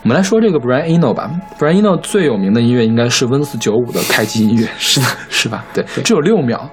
[0.02, 1.32] 我们来说这个 Brian Eno 吧。
[1.58, 5.64] Brian Eno 最有名的音乐应该是 Windows 九五的开机音乐，是的， 是吧？
[5.74, 6.70] 对，只有六秒。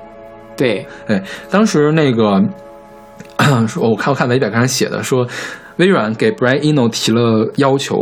[0.57, 2.43] 对，对，当时那个
[3.69, 5.27] 说，我看我看维基百科上写的说，
[5.77, 7.97] 微软给 Brian Eno 提了要求，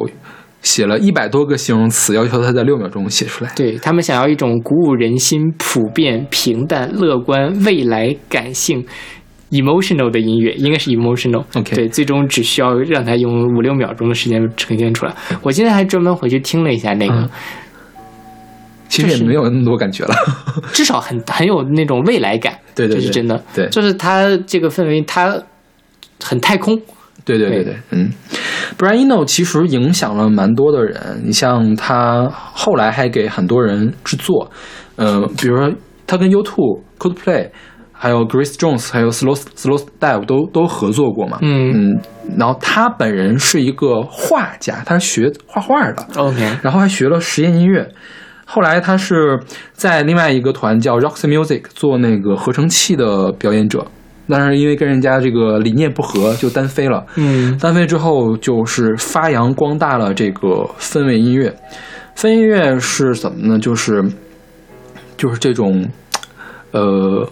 [0.63, 3.53] 写了一百多个形容词，要求他在六秒钟写出来。
[3.55, 8.87] 对他们想要一种鼓舞人心、普遍、平淡、乐观、未来感性。
[9.51, 15.15] emotional 的音乐应该是 emotional，OK 对，最终只需要让他用五六秒钟的时间呈现出来。
[15.41, 17.31] 我今天还专门回去听了一下那个，嗯
[18.91, 20.15] 其实也没有那么多感觉了。
[20.75, 25.43] 至少很很有那种未来感，对对对这是真的，对就是它这个氛围，它
[26.23, 26.79] 很太空，
[27.29, 28.11] 对对对对对，嗯
[28.79, 31.21] ，Brian Eno 其实影响了蛮多的人。
[31.25, 34.51] 你像他后来还给很多人制作，
[34.97, 35.71] 呃，比如说
[36.07, 37.51] 他跟 U2、Coldplay，
[37.93, 41.39] 还有 Grace Jones，还有 Slow Slow Dive 都都合作过嘛。
[41.43, 42.01] 嗯嗯，
[42.39, 47.87] 然后他本人是一个画家，他是学画画的，OK，然后还学了实验音乐。
[48.47, 49.39] 后来他是
[49.75, 53.87] 在另外一个团叫 Roxy Music 做那个合成器的表演者，
[54.29, 57.05] 但是因为跟人家这个理念不合，就单飞了。
[57.17, 61.55] 嗯单飞之后，就是发扬光大了这个氛围音乐。
[62.17, 63.59] 氛围音乐是怎么呢？
[63.59, 64.05] 就是
[65.17, 65.89] 就是这种，
[66.73, 67.29] 呃，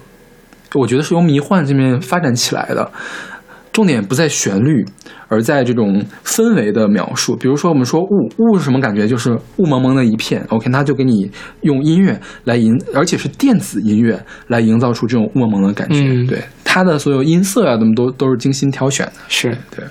[0.74, 2.90] 我觉得是由迷幻这边发展起来的。
[3.72, 4.86] 重点不在旋律，
[5.28, 7.36] 而在这种氛围的描述。
[7.36, 9.07] 比如说，我们说雾，雾是什么感觉？
[9.07, 10.42] 就是雾蒙蒙的一片。
[10.49, 11.30] OK，它就给你
[11.61, 16.01] 用音乐来营，而且是电子音乐来营造出这种雾蒙蒙的感觉。
[16.01, 16.42] 嗯对，
[16.77, 19.12] 它的所有音色啊，怎么都都是精心挑选的。
[19.29, 19.57] 是。
[19.74, 19.83] 对，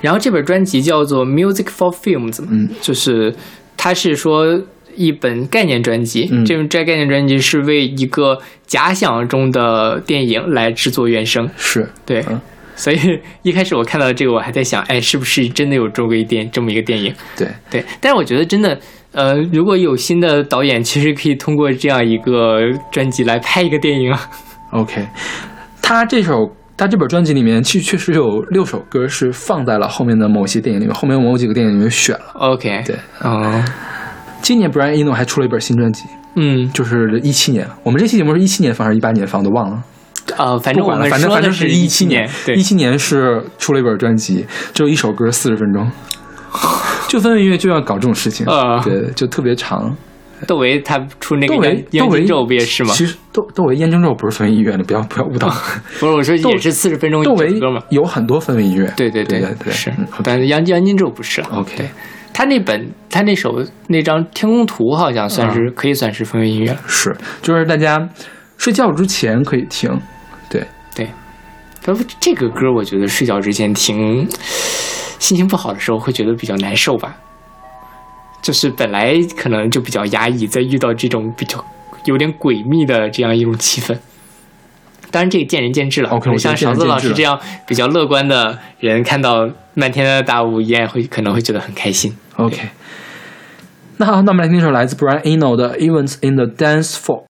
[0.00, 3.34] 然后这本专辑叫做《Music for Films》，嗯，就是
[3.76, 4.62] 它是说
[4.94, 8.38] 一本概念专辑，嗯这种这概念专辑是为一个
[8.68, 12.24] 假想中的电影来制作原声，是，对。
[12.28, 12.40] 嗯
[12.76, 12.98] 所以
[13.42, 17.12] 一开始我看到这个，我还在想，哎，是不是真的有这么一电这么一个电影？
[17.36, 18.80] 对，对，但是我觉得真的，
[19.12, 24.30] 呃，如果有新的导演，其实可以通过这样一个专辑来拍一个电影啊。
[24.70, 25.06] OK，
[25.82, 32.24] 他这首他这本专辑里面，其实确实有六首歌是放在了后面的某些电影里面，后面某几个电影里面选了。
[32.34, 33.62] OK，对，哦，
[34.40, 36.04] 今年 Brian Eno 还出了一本新专辑，
[36.36, 37.66] 嗯，就是一七年。
[37.82, 39.42] 我们这期节目是一七年放还是一八年放？
[39.42, 39.82] 都忘了。
[40.38, 45.90] 呃，反正反正反正是一七年，对一，七年是出了一本专辑，只有一首歌，四十分钟。
[47.08, 49.94] 就氛围音乐就要搞这种事情，啊对，就特别长。
[50.46, 52.92] 窦唯他出那个窦唯烟，烟窦唯金咒不也是吗？
[52.94, 55.48] 其实窦窦唯燕京咒不是氛围音乐的，不要不要误导。
[56.00, 57.82] 不是，我说也是四十分钟一窦唯首歌嘛。
[57.90, 61.48] 有很多氛围音乐，对对对对，是嗯，但是杨杨金咒不是了。
[61.52, 61.88] OK，
[62.32, 66.76] 他那本他那首那张天空图好像算是可以算是氛围音乐。
[66.86, 68.08] 是，就是大家
[68.56, 69.90] 睡觉之前可以听，
[70.48, 70.64] 对，
[70.94, 71.08] 对，
[71.82, 74.26] 不过这个歌我觉得睡觉之前听，
[75.18, 77.16] 心情不好的时候会觉得比较难受吧。
[78.42, 81.64] 就是本来可能就比较压抑，再遇到这种比较
[82.04, 83.96] 有点诡秘的这样一种气氛，
[85.10, 86.08] 当然这个见仁见智了。
[86.10, 92.16] OK，可能我像勺子老师这样比较乐观的人，看到漫天的大雾，依然会可能会觉得很开心。
[92.36, 92.70] OK，
[93.98, 97.24] 那好，那我们来听一首来自 Brian Eno 的《Events in the Dance Floor》。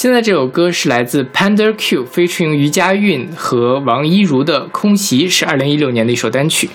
[0.00, 6.70] 现在这首歌是来自 Panda Q featuring 于佳韵和王一如的《空袭》，是二零一六年的一首单曲。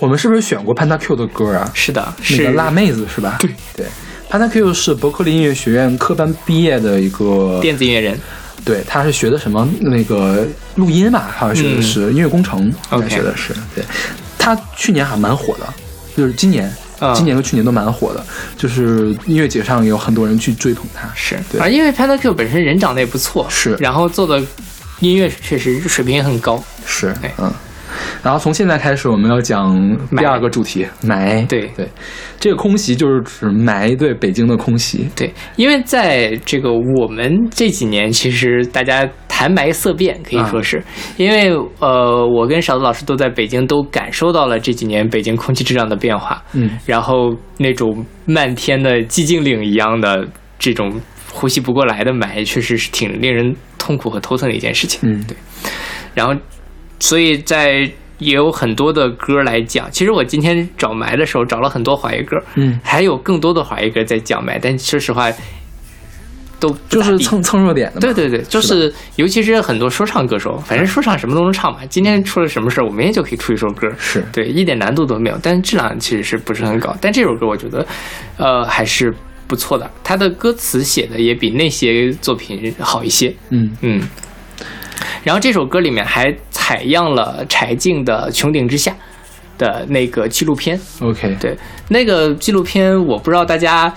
[0.00, 1.70] 我们是不是选过 Panda Q 的歌啊？
[1.72, 3.36] 是的，那是个辣妹子是吧？
[3.38, 3.86] 对对
[4.28, 8.18] ，Panda Q 是伯克利音乐学院科班毕业的一个，电子音乐人。
[8.64, 10.44] 对，他是学的什么那个
[10.74, 11.32] 录音吧？
[11.36, 13.54] 好像学的是音乐工程，应该 OK 学的是。
[13.76, 13.84] 对，
[14.36, 15.74] 他去年还蛮火的，
[16.16, 16.68] 就是今年。
[16.68, 16.74] 嗯
[17.12, 18.24] 今年和去年都蛮火的，
[18.56, 21.03] 就是音乐节上有很多人去追捧他。
[21.14, 24.42] 是，对而因为 Panda Q 本身人长得也不错，是然后做的
[25.00, 26.62] 音乐确实水平也很高。
[26.84, 27.52] 是对，嗯。
[28.24, 31.46] 然后从现在开始，我们要讲第二个主题——霾。
[31.46, 31.88] 对对，
[32.40, 35.08] 这个空袭就是指霾对北京的空袭。
[35.14, 40.82] 对，因为在这个我们这几年，其实大家谈霾色变，可以说是、
[41.16, 46.42] 因为呃，我跟勺子老师都在北京，都感受到了这几年北京空气质量的变化。
[46.54, 50.26] 嗯，然后那种漫天的寂静岭一样的
[50.64, 50.98] 这种
[51.30, 54.98] 呼吸不过来的霾，确实是挺令人痛苦和头疼的一件事情。
[55.02, 55.36] 嗯对。
[56.14, 56.34] 然后，
[57.00, 57.80] 所以在
[58.18, 59.90] 也有很多的歌来讲。
[59.90, 65.30] 其实我今天找霾的时候找了很多华语歌，嗯，还有更多的华语歌在讲霾，但说实话，
[66.58, 68.00] 都就是蹭蹭热点的嘛。
[68.00, 71.80] 对对对，就是尤其是很多说唱歌手，反正说唱什么都能唱嘛。
[71.90, 76.96] 今天出了什么事儿，我明天就可以出一首歌，是对，一点难度都没有，但是质量其实是不是很高。
[77.02, 77.86] 但这首歌我觉得，
[78.38, 79.12] 呃，还是
[79.46, 79.90] 不错的。
[80.02, 84.08] 他的歌词写的也比那些作品好一些，嗯嗯。
[85.22, 88.92] 然后这首歌里面还采样了柴静的《穹顶之下》
[89.58, 91.56] 的那个纪录片，，OK，对，
[91.88, 93.92] 那个纪录片我不知道大家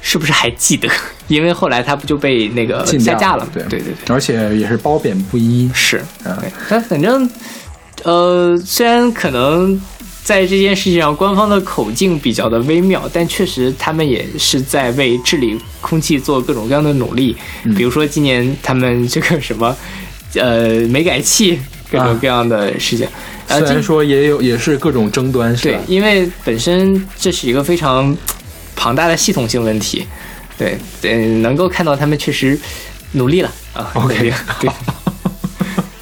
[0.00, 0.88] 是不是还记得，
[1.28, 3.50] 因为后来它不就被那个下架了吗？
[3.54, 5.70] 对对对对，而且也是褒贬不一。
[5.72, 6.36] 是，嗯，
[6.68, 7.28] 但反正，
[8.02, 9.80] 呃，虽然可能
[10.26, 17.36] 在这件事情上官方的口径比较的微妙，但确实他们也是在为治理空气做各种各样的努力。
[17.62, 19.76] 嗯比如说今年他们这个什么，
[20.34, 21.56] 呃，煤改气
[21.88, 23.06] 各种各样的事情。
[23.46, 25.78] 虽然说也有也是各种争端，是吧，？
[25.86, 28.14] 对因为本身这是一个非常
[28.74, 30.04] 庞大的系统性问题，
[30.58, 32.58] 对，对，能够看到他们确实
[33.12, 34.68] 努力了啊 OK，对。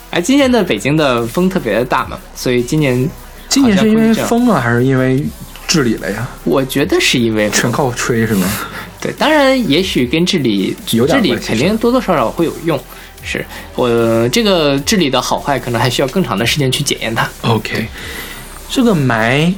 [0.09, 3.07] 而 今年的北京的风特别的大嘛，所以今年
[3.55, 5.25] 今年是因为好像会这样封了还是因为
[5.67, 6.29] 治理了呀？
[6.43, 8.47] 我觉得是因为全靠吹是吗？
[9.01, 12.79] 对，当然也许跟治理有点治理肯定多多少少会有用，
[13.23, 13.45] 是
[13.77, 17.29] 我这个治理的好坏可能还需要更长的时间去检验它。
[17.43, 17.87] OK，
[18.69, 19.53] 这个霾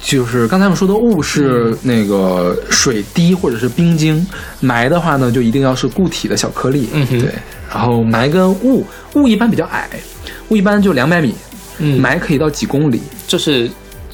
[0.00, 4.24] 就是刚才我们说的雾是那个水滴或者是冰晶，
[4.62, 6.88] 霾的话呢就一定要是固体的小颗粒。
[6.92, 7.32] 嗯哼对。
[7.72, 9.88] 然后霾跟雾，雾一般比较矮，
[10.48, 11.34] 雾一般就两百米，
[11.78, 13.00] 嗯，霾可以到几公里。
[13.26, 13.70] 就是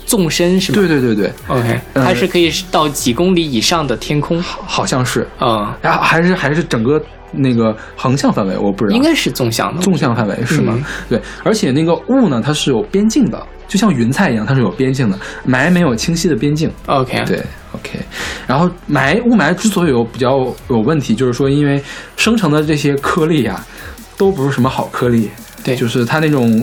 [0.06, 0.78] 纵深是吗？
[0.78, 4.42] 对对对对，，OK，嗯它是可以到几公里以上的天空。
[4.42, 7.02] 好像是，嗯，然后还是还是整个
[7.32, 8.96] 那个横向范围，我不知道。
[8.96, 9.80] 应该是纵向的。
[9.82, 10.74] 纵向范围是吗？
[10.76, 15.18] 嗯对，而且那个雾呢，它是有边境的，就像云彩一样，它是有边境的。
[15.48, 16.70] 霾没有清晰的边境。
[16.86, 17.42] OK，对
[17.72, 17.98] ，OK。
[18.46, 21.82] 然后霾雾霾之所以有比较有问题，就是说因为
[22.16, 23.64] 生成的这些颗粒啊，
[24.18, 25.30] 都不是什么好颗粒，
[25.64, 26.62] 对就是它那种。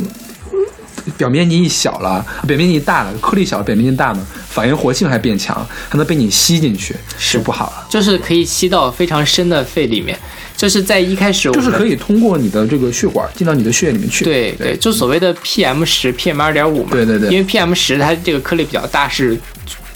[1.17, 5.55] 表面积一小了，表面积大了，颗粒小，表面积大呢，反应活性还变强，
[5.89, 7.87] 还能被你吸进去，是就不好了。
[7.89, 10.17] 就是可以吸到非常深的肺里面，
[10.55, 14.23] 就是在一开始就是可以通过你的这个血管进到你的血液里面去。
[14.23, 16.89] 对对，就所谓的 PM 十、PM 二点五嘛。
[16.91, 19.37] 对对对因为 PM 十它这个颗粒比较大，是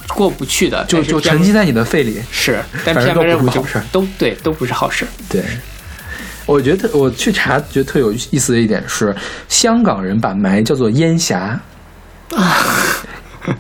[0.10, 0.84] 过不去的。
[0.86, 2.22] 就就沉积在你的肺里。
[2.32, 5.06] 是，但反正 PM 二点五就都不是好事儿都对，都不是好事。
[5.30, 5.44] 对，
[6.46, 9.16] 我觉得我去查，觉得特有意思的一点是，
[9.48, 11.60] 香港人把霾叫做烟霞
[12.36, 12.66] 啊。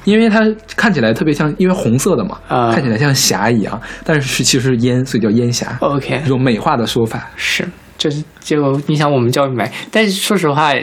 [0.04, 0.42] 因为它
[0.76, 7.30] 看起来特别像，因为红色的嘛，啊看起来像霞一样，但是是其实是烟，所以叫烟霞，OK，一种美化的说法。
[7.36, 7.64] 是，
[7.96, 10.74] 就是就你想我们叫霾，但是说实话，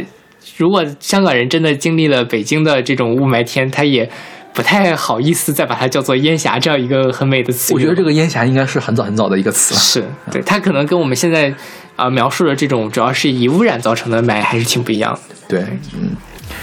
[0.57, 4.09] 如果香港人真的经历了北京的这种雾霾天，他也
[4.55, 7.73] 不太好意思再把它叫做烟霞这样一个很美的词。
[7.73, 9.81] 我觉得这个烟霞应该是很早很早的一个词了。
[9.81, 11.53] 是对，它可能跟我们现在
[11.97, 15.35] 啊、描述的这种主要是以污染造成的霾还是挺不一样的。
[15.47, 15.61] 对，
[15.95, 16.11] 嗯，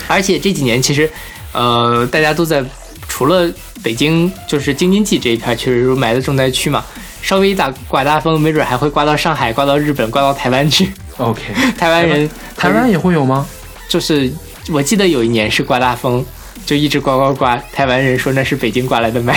[0.08, 1.10] 而且这几年其实，
[1.54, 2.64] 呃，大家都在
[3.08, 3.48] 除了
[3.84, 6.84] 北京就是京津冀这一片，确实是霾的重灾区嘛。
[7.22, 10.90] 稍微一打刮大风，没准还会刮到上海、刮到日本、刮到台湾去。
[11.18, 11.42] OK，
[11.78, 13.46] 台湾人台湾也会有吗？
[13.88, 14.32] 就是
[14.72, 16.26] 我记得有一年是刮大风，
[16.70, 19.36] 就一直刮刮刮，台湾人说那是北京刮来的霾，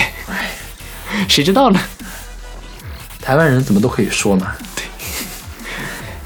[1.27, 1.79] 谁知道呢？
[3.19, 4.53] 台湾人怎么都可以说嘛。
[4.75, 4.83] 对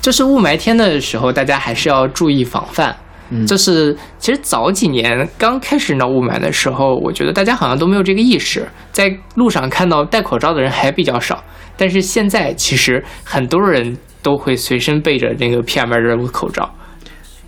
[0.01, 2.93] 就是雾霾天的时候，大家还是要注意防范。
[3.29, 11.41] 嗯就是其实早几年刚开始闹雾霾的时候，我觉得大家好像都没有这个意识，在路上看到戴口罩的人还比较少。
[11.77, 16.69] 但是现在其实很多人都会随身备着那个 PM 二点五口罩。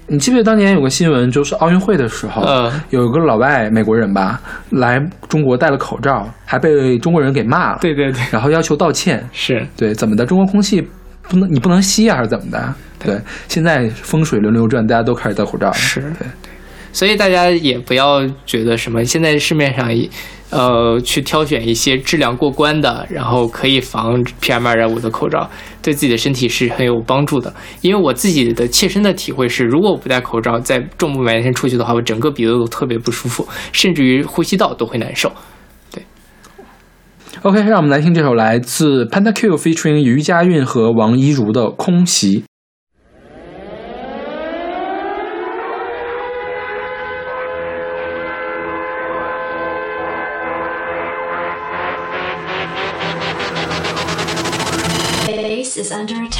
[0.09, 4.41] 你记不记得当年有个新闻，就是奥运会的时候，嗯有一个老外美国人吧，
[4.71, 9.23] 来中国戴了口罩，还被中国人给骂了，对对对，然后要求道歉。
[9.31, 10.25] 是对，怎么的？
[10.25, 10.81] 中国空气
[11.21, 12.73] 不能你不能吸啊，还是怎么的？
[12.97, 15.73] 对，现在风水轮流转，大家都开始戴口罩了。
[15.73, 16.27] 是对，
[16.91, 19.89] 所以大家也不要觉得什么，现在市面上
[20.49, 25.47] 呃去挑选一些质量过关的，然后可以防 PM 二点五的口罩，
[25.81, 27.53] 对自己的身体是很有帮助的。
[27.81, 35.31] 因为我自己的切身的体会是，如果我不戴口罩，在重雾霾天出去的话，我整个鼻子都特别不舒服，甚至于呼吸道都会难受。
[35.93, 36.03] 对
[37.43, 42.39] OK，让我们来听这首来自 Panda Q featuring 于佳韵和王一茹的《空袭》。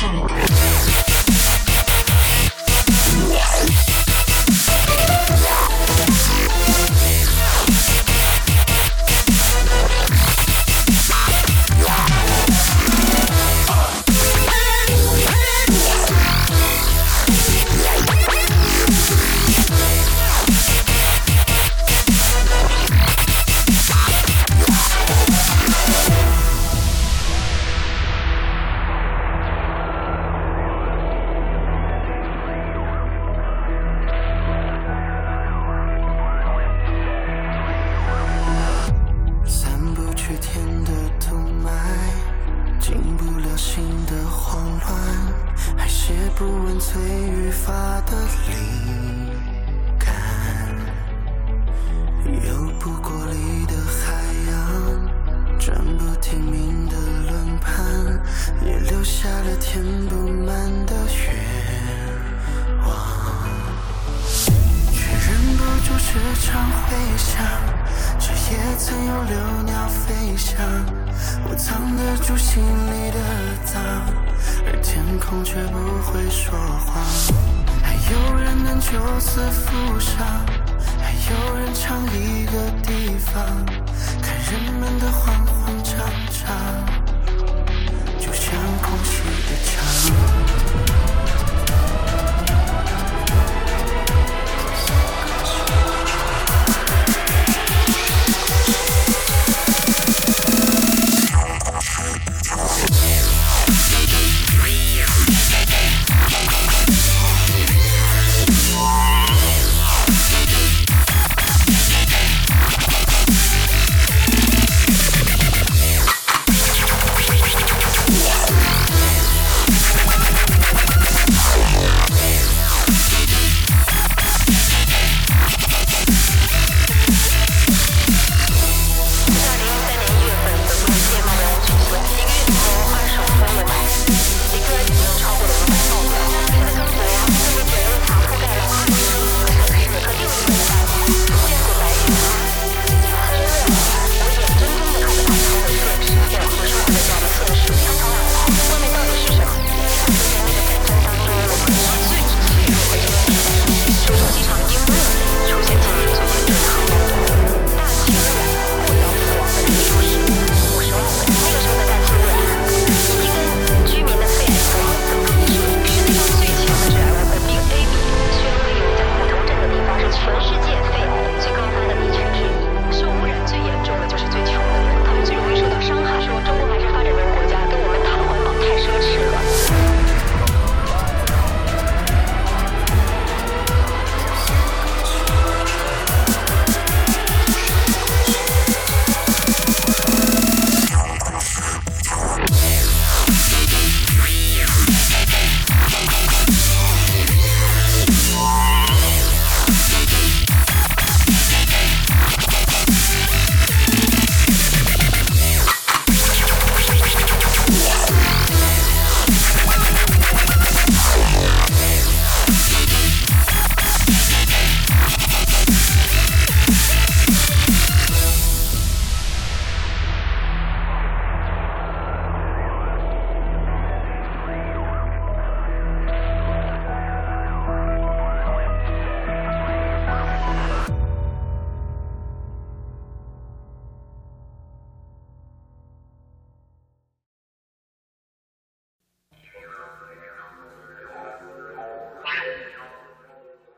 [0.02, 0.39] Attack.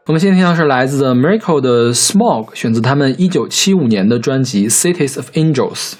[0.07, 5.93] 我们现在听到是来自 Miracle 的 Smog，选自他们一九七五年的专辑《Cities of Angels》。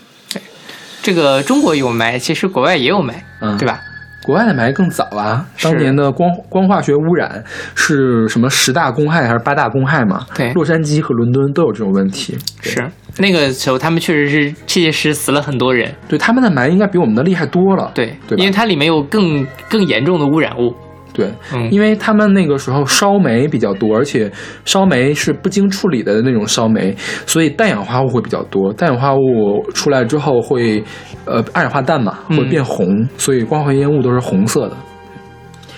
[1.03, 3.79] 这个中国有霾，其实国外也有霾，嗯对吧？
[4.23, 7.43] 国外的霾更早啊，当年的光光化学污染
[7.75, 10.25] 是什么十大公害还是八大公害嘛？
[10.33, 12.35] 对洛杉矶和伦敦都有这种问题。
[12.59, 12.83] 是
[13.19, 17.91] 那个时候，他们确实是切实死了很多人，对他们的霾应该比我们的厉害多了。
[17.93, 20.75] 对，对因为它里面有更更严重的污染物，
[21.13, 24.31] 对，嗯因为他们那个时候烧煤比较多，而且
[24.65, 26.95] 烧煤是不经处理的那种烧煤，
[27.25, 28.71] 所以氮氧化物会比较多。
[28.73, 30.83] 氮氧化物出来之后会，
[31.25, 34.77] 呃，二氧化氮嘛，嗯会变红，所以光化烟雾都是红色的。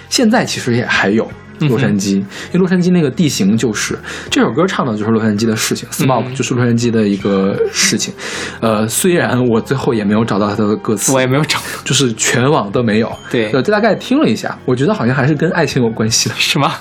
[0.09, 1.27] 现在其实也还有，
[1.59, 3.97] 洛杉矶，因为洛杉矶那个地形就是
[4.29, 8.13] 这首歌唱的就是洛杉矶的事情，smoke 嗯就是洛杉矶的一个事情。
[8.59, 13.11] 呃，虽然我最后也没有找到它的歌词，我也没有找，就是全网都没有。
[13.31, 16.35] 对呃，大概听了一下，我觉得好像还是跟爱情有关系的。
[16.37, 16.73] 是吗？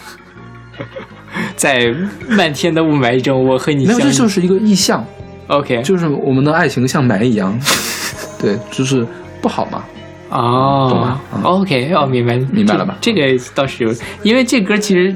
[1.56, 1.94] 在
[2.28, 5.04] 漫天的雾霾中，我和你没有，这就是一个意象
[5.46, 7.58] ，OK，就是我们的爱情像霾一样，
[8.40, 9.06] 对，就是
[9.40, 9.84] 不好嘛。
[10.32, 12.96] 懂哦吗嗯，OK，哦，明白明白了吧？
[13.00, 15.14] 这这个倒是有，因为这歌其实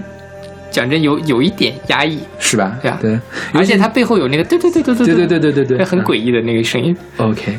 [0.70, 2.76] 讲真有有一点压抑，是吧？
[2.82, 2.98] 对啊。
[3.00, 3.18] 对，
[3.54, 6.94] 而且它背后有那个对对对对对对对对对对对，很诡异的那个声音。
[7.16, 7.58] OK，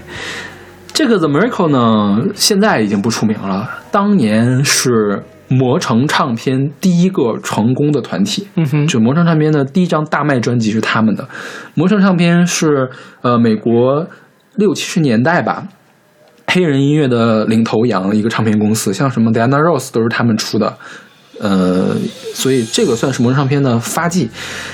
[0.94, 3.68] 这个 The Miracle 呢，现在已经不出名了。
[3.92, 11.28] 当年是魔城唱片第一个成功的团体，嗯哼，就魔城唱片的第一张大卖专辑是他们的。
[11.74, 12.90] 魔城唱片是
[13.22, 14.06] 呃美国
[14.56, 15.64] 六七十年代吧，
[16.48, 20.78] 黑人音乐的领头羊一个唱片公司，像什么 Diana Ross 都是他们出的。
[21.40, 21.96] 呃，
[22.34, 24.30] 所以这个算是魔城唱片的发迹。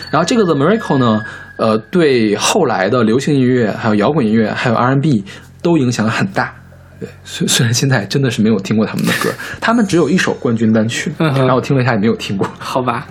[0.10, 1.22] 然后这个 The Miracle 呢，
[1.58, 5.26] 呃，对后来的流行音乐、还有摇滚音乐、还有 R&B
[5.62, 6.54] 都影响很大。
[7.02, 12.48] 对，虽虽然现在真的是没有听过他们的歌，他们只有一首冠军单曲，嗯然后我听了一下也没有听过。
[12.60, 13.08] 好吧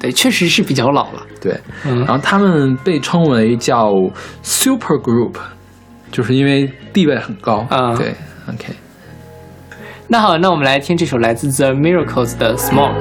[0.00, 1.22] 对，确实是比较老了。
[1.40, 3.92] 对，嗯然后他们被称为叫
[4.42, 5.34] Super Group，
[6.10, 7.66] 就是因为地位很高。
[7.70, 8.14] 啊对
[8.48, 8.74] ，OK。
[10.08, 12.94] 那好，那我们来听这首来自 The Miracles 的《Smoke》。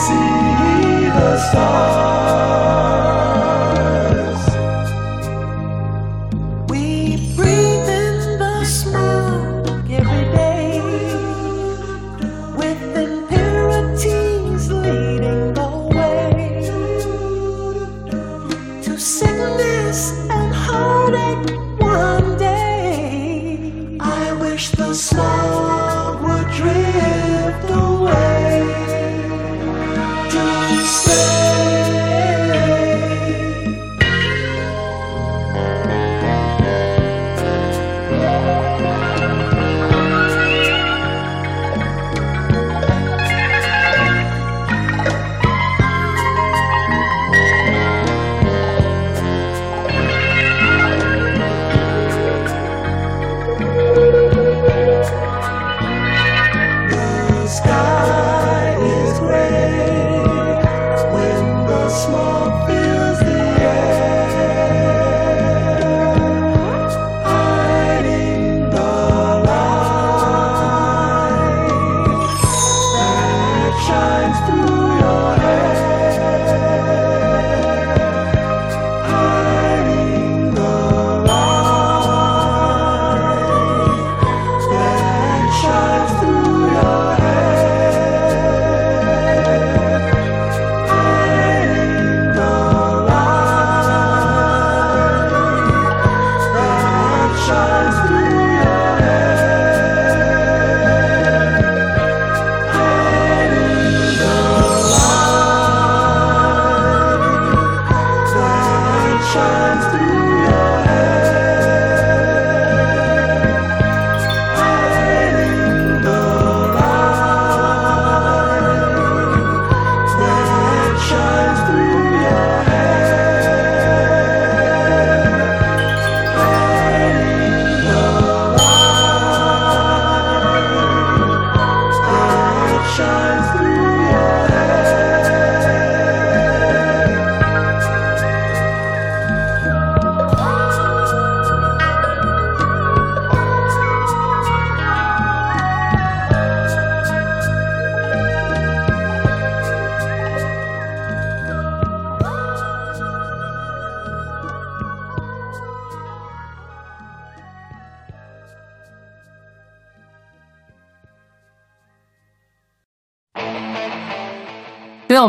[0.00, 1.79] See the stars.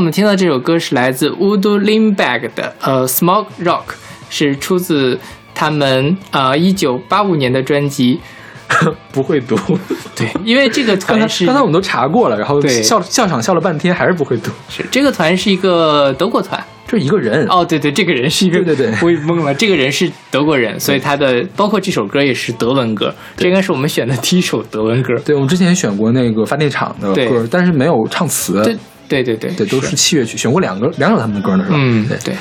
[0.02, 3.84] 我们听到这首歌是来自 Udo Limberg 的呃 Smoke Rock，
[4.32, 5.20] 是出自
[5.54, 8.20] 他们呃一九八五年的专辑。
[9.14, 9.56] 不会读。
[10.18, 14.50] 对，因为这个刚才团是刚才我们都查过了，然后对笑笑场笑了半天，还是不会读。
[14.70, 16.60] 是这个团是一个德国团。
[16.88, 19.54] 这一个人哦，对对，这个人是一个，对对对我也懵了。
[19.54, 25.14] 这个人是德国人，所以他的包括这首歌也是德文歌，这应该是我们选的第一首德文歌。
[25.24, 28.64] 对，我们之前选过那个发电厂的对歌，但是没有唱词。
[28.64, 28.76] 对
[29.12, 31.76] 对对对对，都是器乐曲，选过两个两首他们的歌呢，是吧？
[31.78, 32.18] 嗯，对。
[32.24, 32.36] 对，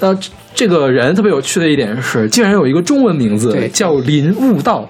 [0.00, 4.88] 那，这这个人特别有趣的一点是，竟然有一个中文名字对叫林悟道，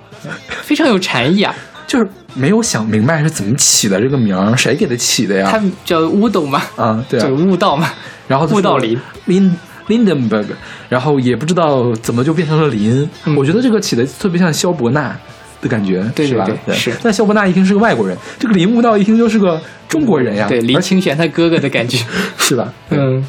[0.63, 1.55] 非常有禅意啊。
[1.87, 5.49] 就是没有想明白是怎么起的这个名儿，谁给他起的呀？
[5.49, 7.89] 他们叫乌斗嘛，啊，对啊就，悟道嘛。
[8.27, 10.47] 然后他说悟道林林 Lindenberg，
[10.89, 13.09] 然后也不知道怎么就变成了林。
[13.25, 15.17] 嗯我觉得这个起的特别像萧伯纳
[15.61, 16.45] 的感觉，对是吧？
[16.45, 21.99] 对对是但萧伯纳一听是个外国人，这个林悟道一听就是个中国人呀，对，林清玄他哥哥的感觉。
[22.39, 22.73] 是吧？
[22.91, 23.25] 嗯，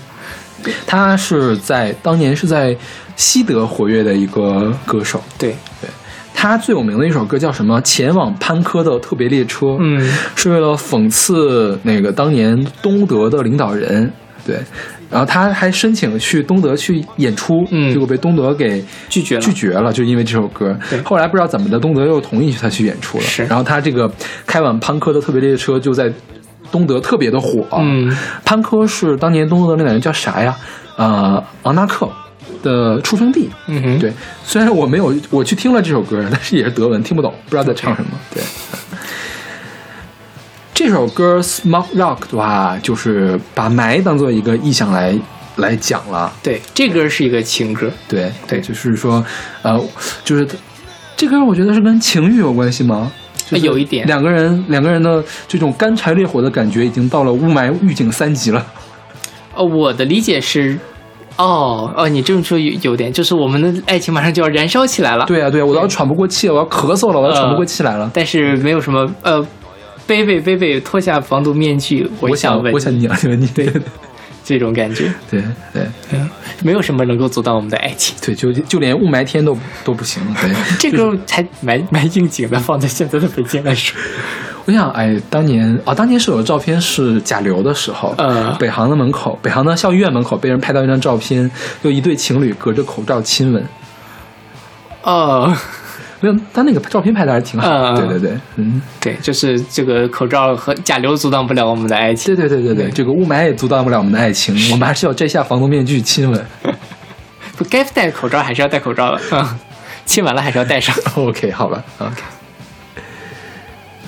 [0.86, 2.76] 他是在当年是在
[3.16, 5.22] 西德活跃的一个歌手。
[5.38, 5.90] 对对，
[6.34, 7.82] 他最有名的一首歌叫什么？
[7.82, 9.78] 前往潘科的特别列车。
[9.80, 10.00] 嗯，
[10.36, 14.12] 是为了讽刺那个当年东德的领导人。
[14.46, 14.60] 对，
[15.10, 21.02] 然后他还申请去东德去演出，嗯结果被东德给拒绝了拒绝了，就因为这首歌对。
[21.02, 23.24] 后来不知道怎么的，东德又同意他去演出了。
[23.24, 24.12] 是然后他这个
[24.46, 26.12] 开往潘科的特别列车就在
[26.72, 27.66] 东德特别的火。
[27.80, 30.56] 嗯，潘科是当年东德的领导人叫啥呀？
[30.98, 32.10] 呃，昂纳克
[32.62, 33.50] 的出生地。
[33.68, 34.12] 嗯哼，对，
[34.44, 38.10] 虽然我没有我去听了这首歌，但是也是德文，听不懂，不知道在唱什么。
[38.34, 38.44] 对，
[40.78, 45.18] 这首歌《Smoke Rock》的话，就是把霾当做一个意象来
[45.56, 46.32] 来讲了。
[46.44, 47.92] 对，这歌是一个情歌。
[48.08, 49.26] 对对就是说，
[49.64, 49.76] 呃，
[50.24, 50.48] 就是
[51.16, 53.12] 这歌，我觉得是跟情欲有关系吗？
[53.50, 58.64] 就是有一点两个人两个人的这种干柴烈火的感觉，已经到了雾霾预警三级了。
[59.56, 60.78] 哦，我的理解是，
[61.38, 68.12] 哦哦，你这么说有有点，就是我们的爱情马上就要燃烧起来了。，对啊，对啊，我都要喘不过气了，我要咳嗽了，我要喘不过气来了。
[68.14, 69.44] 但是没有什么呃，
[70.08, 73.70] 贝贝贝贝脱下防毒面具，我想问我想你了，这个你对
[74.44, 75.44] 这种感觉， 对
[75.74, 76.20] 对对，
[76.64, 78.16] 没有什么能够阻挡我们的爱情。
[78.22, 80.24] 对，就就连雾霾天都都不行。
[80.42, 80.50] 对，
[80.80, 84.00] 这个还蛮蛮应景的， 放在现在的北京来说。
[84.64, 91.50] 我想，哎，当年啊、当年是有照片是甲流的时候，呃北航的门口，北航的校医院门口被人拍到一张照片，
[91.84, 93.66] 有一对情侣隔着口罩亲吻。
[95.04, 95.56] 哦，
[96.20, 98.02] 没有，他那个照片拍的还是挺好的。
[98.02, 102.36] 嗯对对对，嗯，对，就是这个口罩和甲流阻挡不了我们的爱情。
[102.36, 106.46] 对对对对对，这个雾霾也阻挡不了我们的爱情， 我们还是要摘下防毒面具亲吻。
[107.56, 109.60] 不该戴口罩还是要戴口罩的，嗯，
[110.06, 110.96] 亲完了还是要戴上。
[111.16, 112.22] OK，好吧，OK。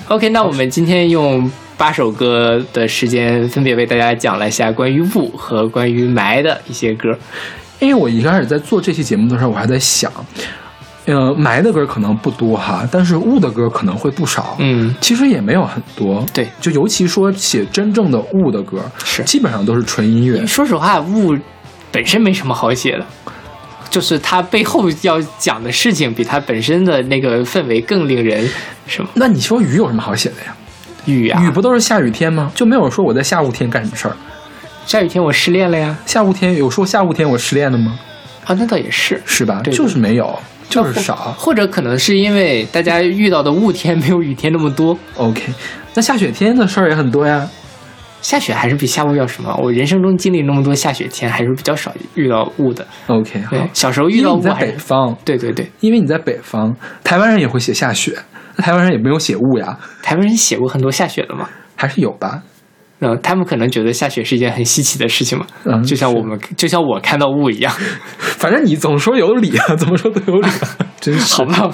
[0.08, 7.16] OK，那我们今天用八首歌的时间，分别为大家讲了一下关于雾和关于霾的一些歌。
[7.78, 10.12] 因为我一开始在做这期节目的时候，我还在想，
[11.06, 14.56] 呃，埋的歌可能不多哈，但是雾的歌可能会不少。
[14.58, 16.24] 嗯，其实也没有很多。
[16.32, 20.46] 对就尤其说写真正的雾的歌，是基本上都是纯音乐。
[20.46, 21.36] 说实话，雾
[21.90, 23.04] 本身没什么好写的，
[23.88, 28.48] 就是它背后要讲的事情比它本身的那个氛围更令人
[28.86, 30.54] 什么那你说雨有什么好写的呀？
[31.06, 32.52] 雨啊，雨不都是下雨天吗？
[32.54, 34.14] 就没有说我在下雾天干什么事儿。
[34.86, 35.96] 下雨天我失恋了呀。
[36.04, 37.98] 下雾天有说下雾天我失恋的吗？
[38.44, 39.20] 啊，那倒也是。
[39.24, 39.60] 是吧？
[39.64, 40.38] 对对就是没有，
[40.70, 41.34] 就是少。
[41.36, 45.42] 或者可能是因为大家遇到的雾天没有雨天那么多，OK，
[45.94, 47.48] 那下雪天的事儿也很多呀。
[48.22, 49.54] 下雪还是比下雾要什么？
[49.62, 52.86] 我人生中经历那么多下雪天，还是比较少遇到雾的。
[53.06, 53.56] OK，好，。
[53.72, 58.16] 小时候遇到雾还是北方，对对对，因为你在北方，台湾人也会写下雪，
[58.56, 61.48] 那台湾人也没有写雾呀，台湾人写过很多下雪的吗。
[61.76, 62.42] 还是有吧？
[63.00, 67.72] 嗯，他们可能觉得下雪是一件很稀奇的事情嘛，嗯就像我们，就像我看到雾一样，
[68.38, 71.34] 反正你总说有理啊，怎么说都有理啊， 真是。
[71.34, 71.72] 好棒？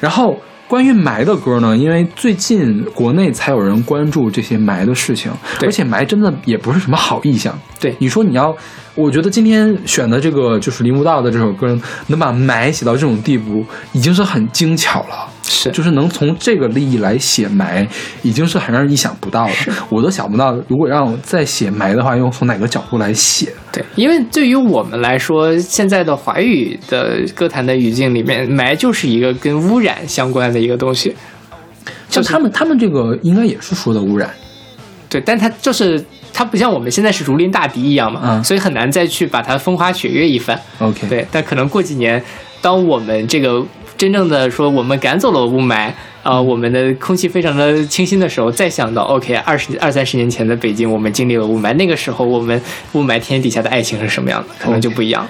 [0.00, 7.58] 然后关于霾的歌呢，因为最近国内才有人关注这些霾的事情，而且霾真的也不是什么好意象。
[7.80, 8.56] 对你说你要，
[8.94, 11.76] 我觉得今天选的这个就是林木道的这首歌，
[12.06, 15.28] 能把霾写到这种地步，已经是很精巧了。
[15.42, 17.86] 是就是能从这个利益来写霾，
[18.22, 19.52] 已经是很让人意想不到了。
[19.90, 23.52] 我都想不到，如果让我再写霾的话，用从哪个角度来写？
[23.70, 31.14] 对，因为对于我们来说，现在的华语的歌坛的语境里面，霾就是一个跟污染相关的一个东西。
[32.08, 34.30] 像他们，他们这个应该也是说的污染。
[35.10, 36.02] 对，但他就是
[36.34, 40.60] 它不像我们现在是如临大敌一样嘛，嗯所以很难再去把它风花雪月一番。
[40.80, 42.22] OK，对，但可能过几年，
[42.60, 43.64] 当我们这个
[43.96, 45.90] 真正的说我们赶走了雾霾，
[46.24, 52.60] 呃，我们的空气非常的清新的时候，再想到 OK，二十二三十年前的北京，我们经历了雾霾，那个时候我们
[52.94, 55.24] 雾霾天底下的爱情是什么样的，可能就不一样。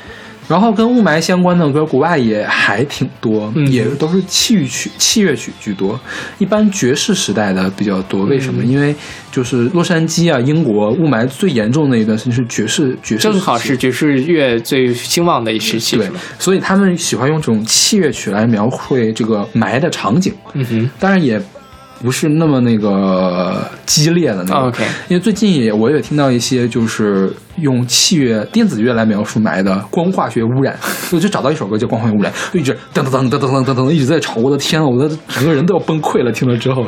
[0.48, 5.98] 然后跟雾霾相关的歌，国外也还挺多，嗯也都是器乐曲、器乐曲居多。
[6.38, 8.62] 一般爵士时代的比较多，为什么？
[8.62, 8.94] 嗯因为
[9.30, 20.32] 就是洛杉矶啊，英国雾霾最严重的一段时间是爵士爵士，正好是爵士乐最兴旺的一时期，对，所以他们喜欢用这种器乐曲来描绘这个霾的场景。
[20.52, 21.40] 嗯哼当然也
[22.02, 24.68] 不是那么那个激烈的那种。
[24.68, 30.78] OK 因为最近也我也听到一些就是用器乐、电子乐来描述霾的光化学污染，
[31.12, 36.84] 我就找到一首歌叫《光化学污染》，就一直噔噔噔噔噔噔噔噔一直在吵，我的天啊，我的整个人都要崩溃了，听了之后。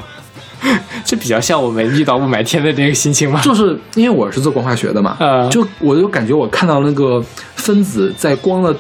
[1.05, 3.41] 这比较像我们遇到雾霾天的那个心情吗？
[3.43, 7.23] 就是因为我是做光化学的嘛，呃就我就感觉我看到那个
[7.55, 8.75] 分子在光的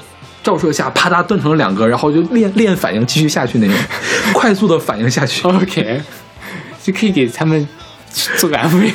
[0.47, 3.77] 照射下啪嗒断成了两个，然后就练练反应继续下去那种，
[4.33, 5.43] 快速的反应下去。
[5.49, 6.01] OK，
[6.85, 7.67] 就可以给他们
[8.37, 8.93] 做个 MV，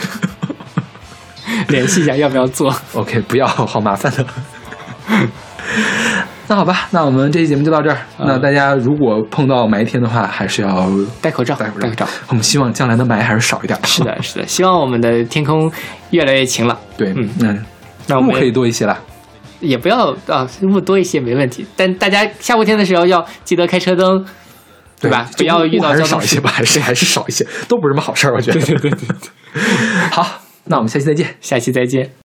[1.68, 2.74] 联系一下要不要做。
[2.94, 4.26] OK，不要，好麻烦的。
[6.48, 7.98] 那好吧，那我们这期节目就到这儿。
[8.18, 10.90] 嗯那大家如果碰到霾天的话，还是要
[11.20, 12.08] 戴口罩，戴口罩。
[12.30, 13.78] 我们希望将来的霾还是少一点。
[13.84, 15.70] 是，的，是的，希望我们的天空
[16.12, 16.78] 越来越晴朗。
[16.96, 17.66] 对，嗯嗯，
[18.08, 18.98] 那我们雾可以多一些啦。
[19.62, 21.66] 也不要啊，雾多一些没问题。
[21.78, 24.26] 但大家下雾天的时候要记得开车灯，
[25.00, 25.30] 对吧？
[25.38, 28.60] 不要遇雾还是到交通少一些吧，还是还是少一些，都不是什么好事儿，我觉得。
[28.60, 29.00] 对对对对。
[30.12, 31.36] 好，那我们下期再见。
[31.40, 32.21] 下期再见。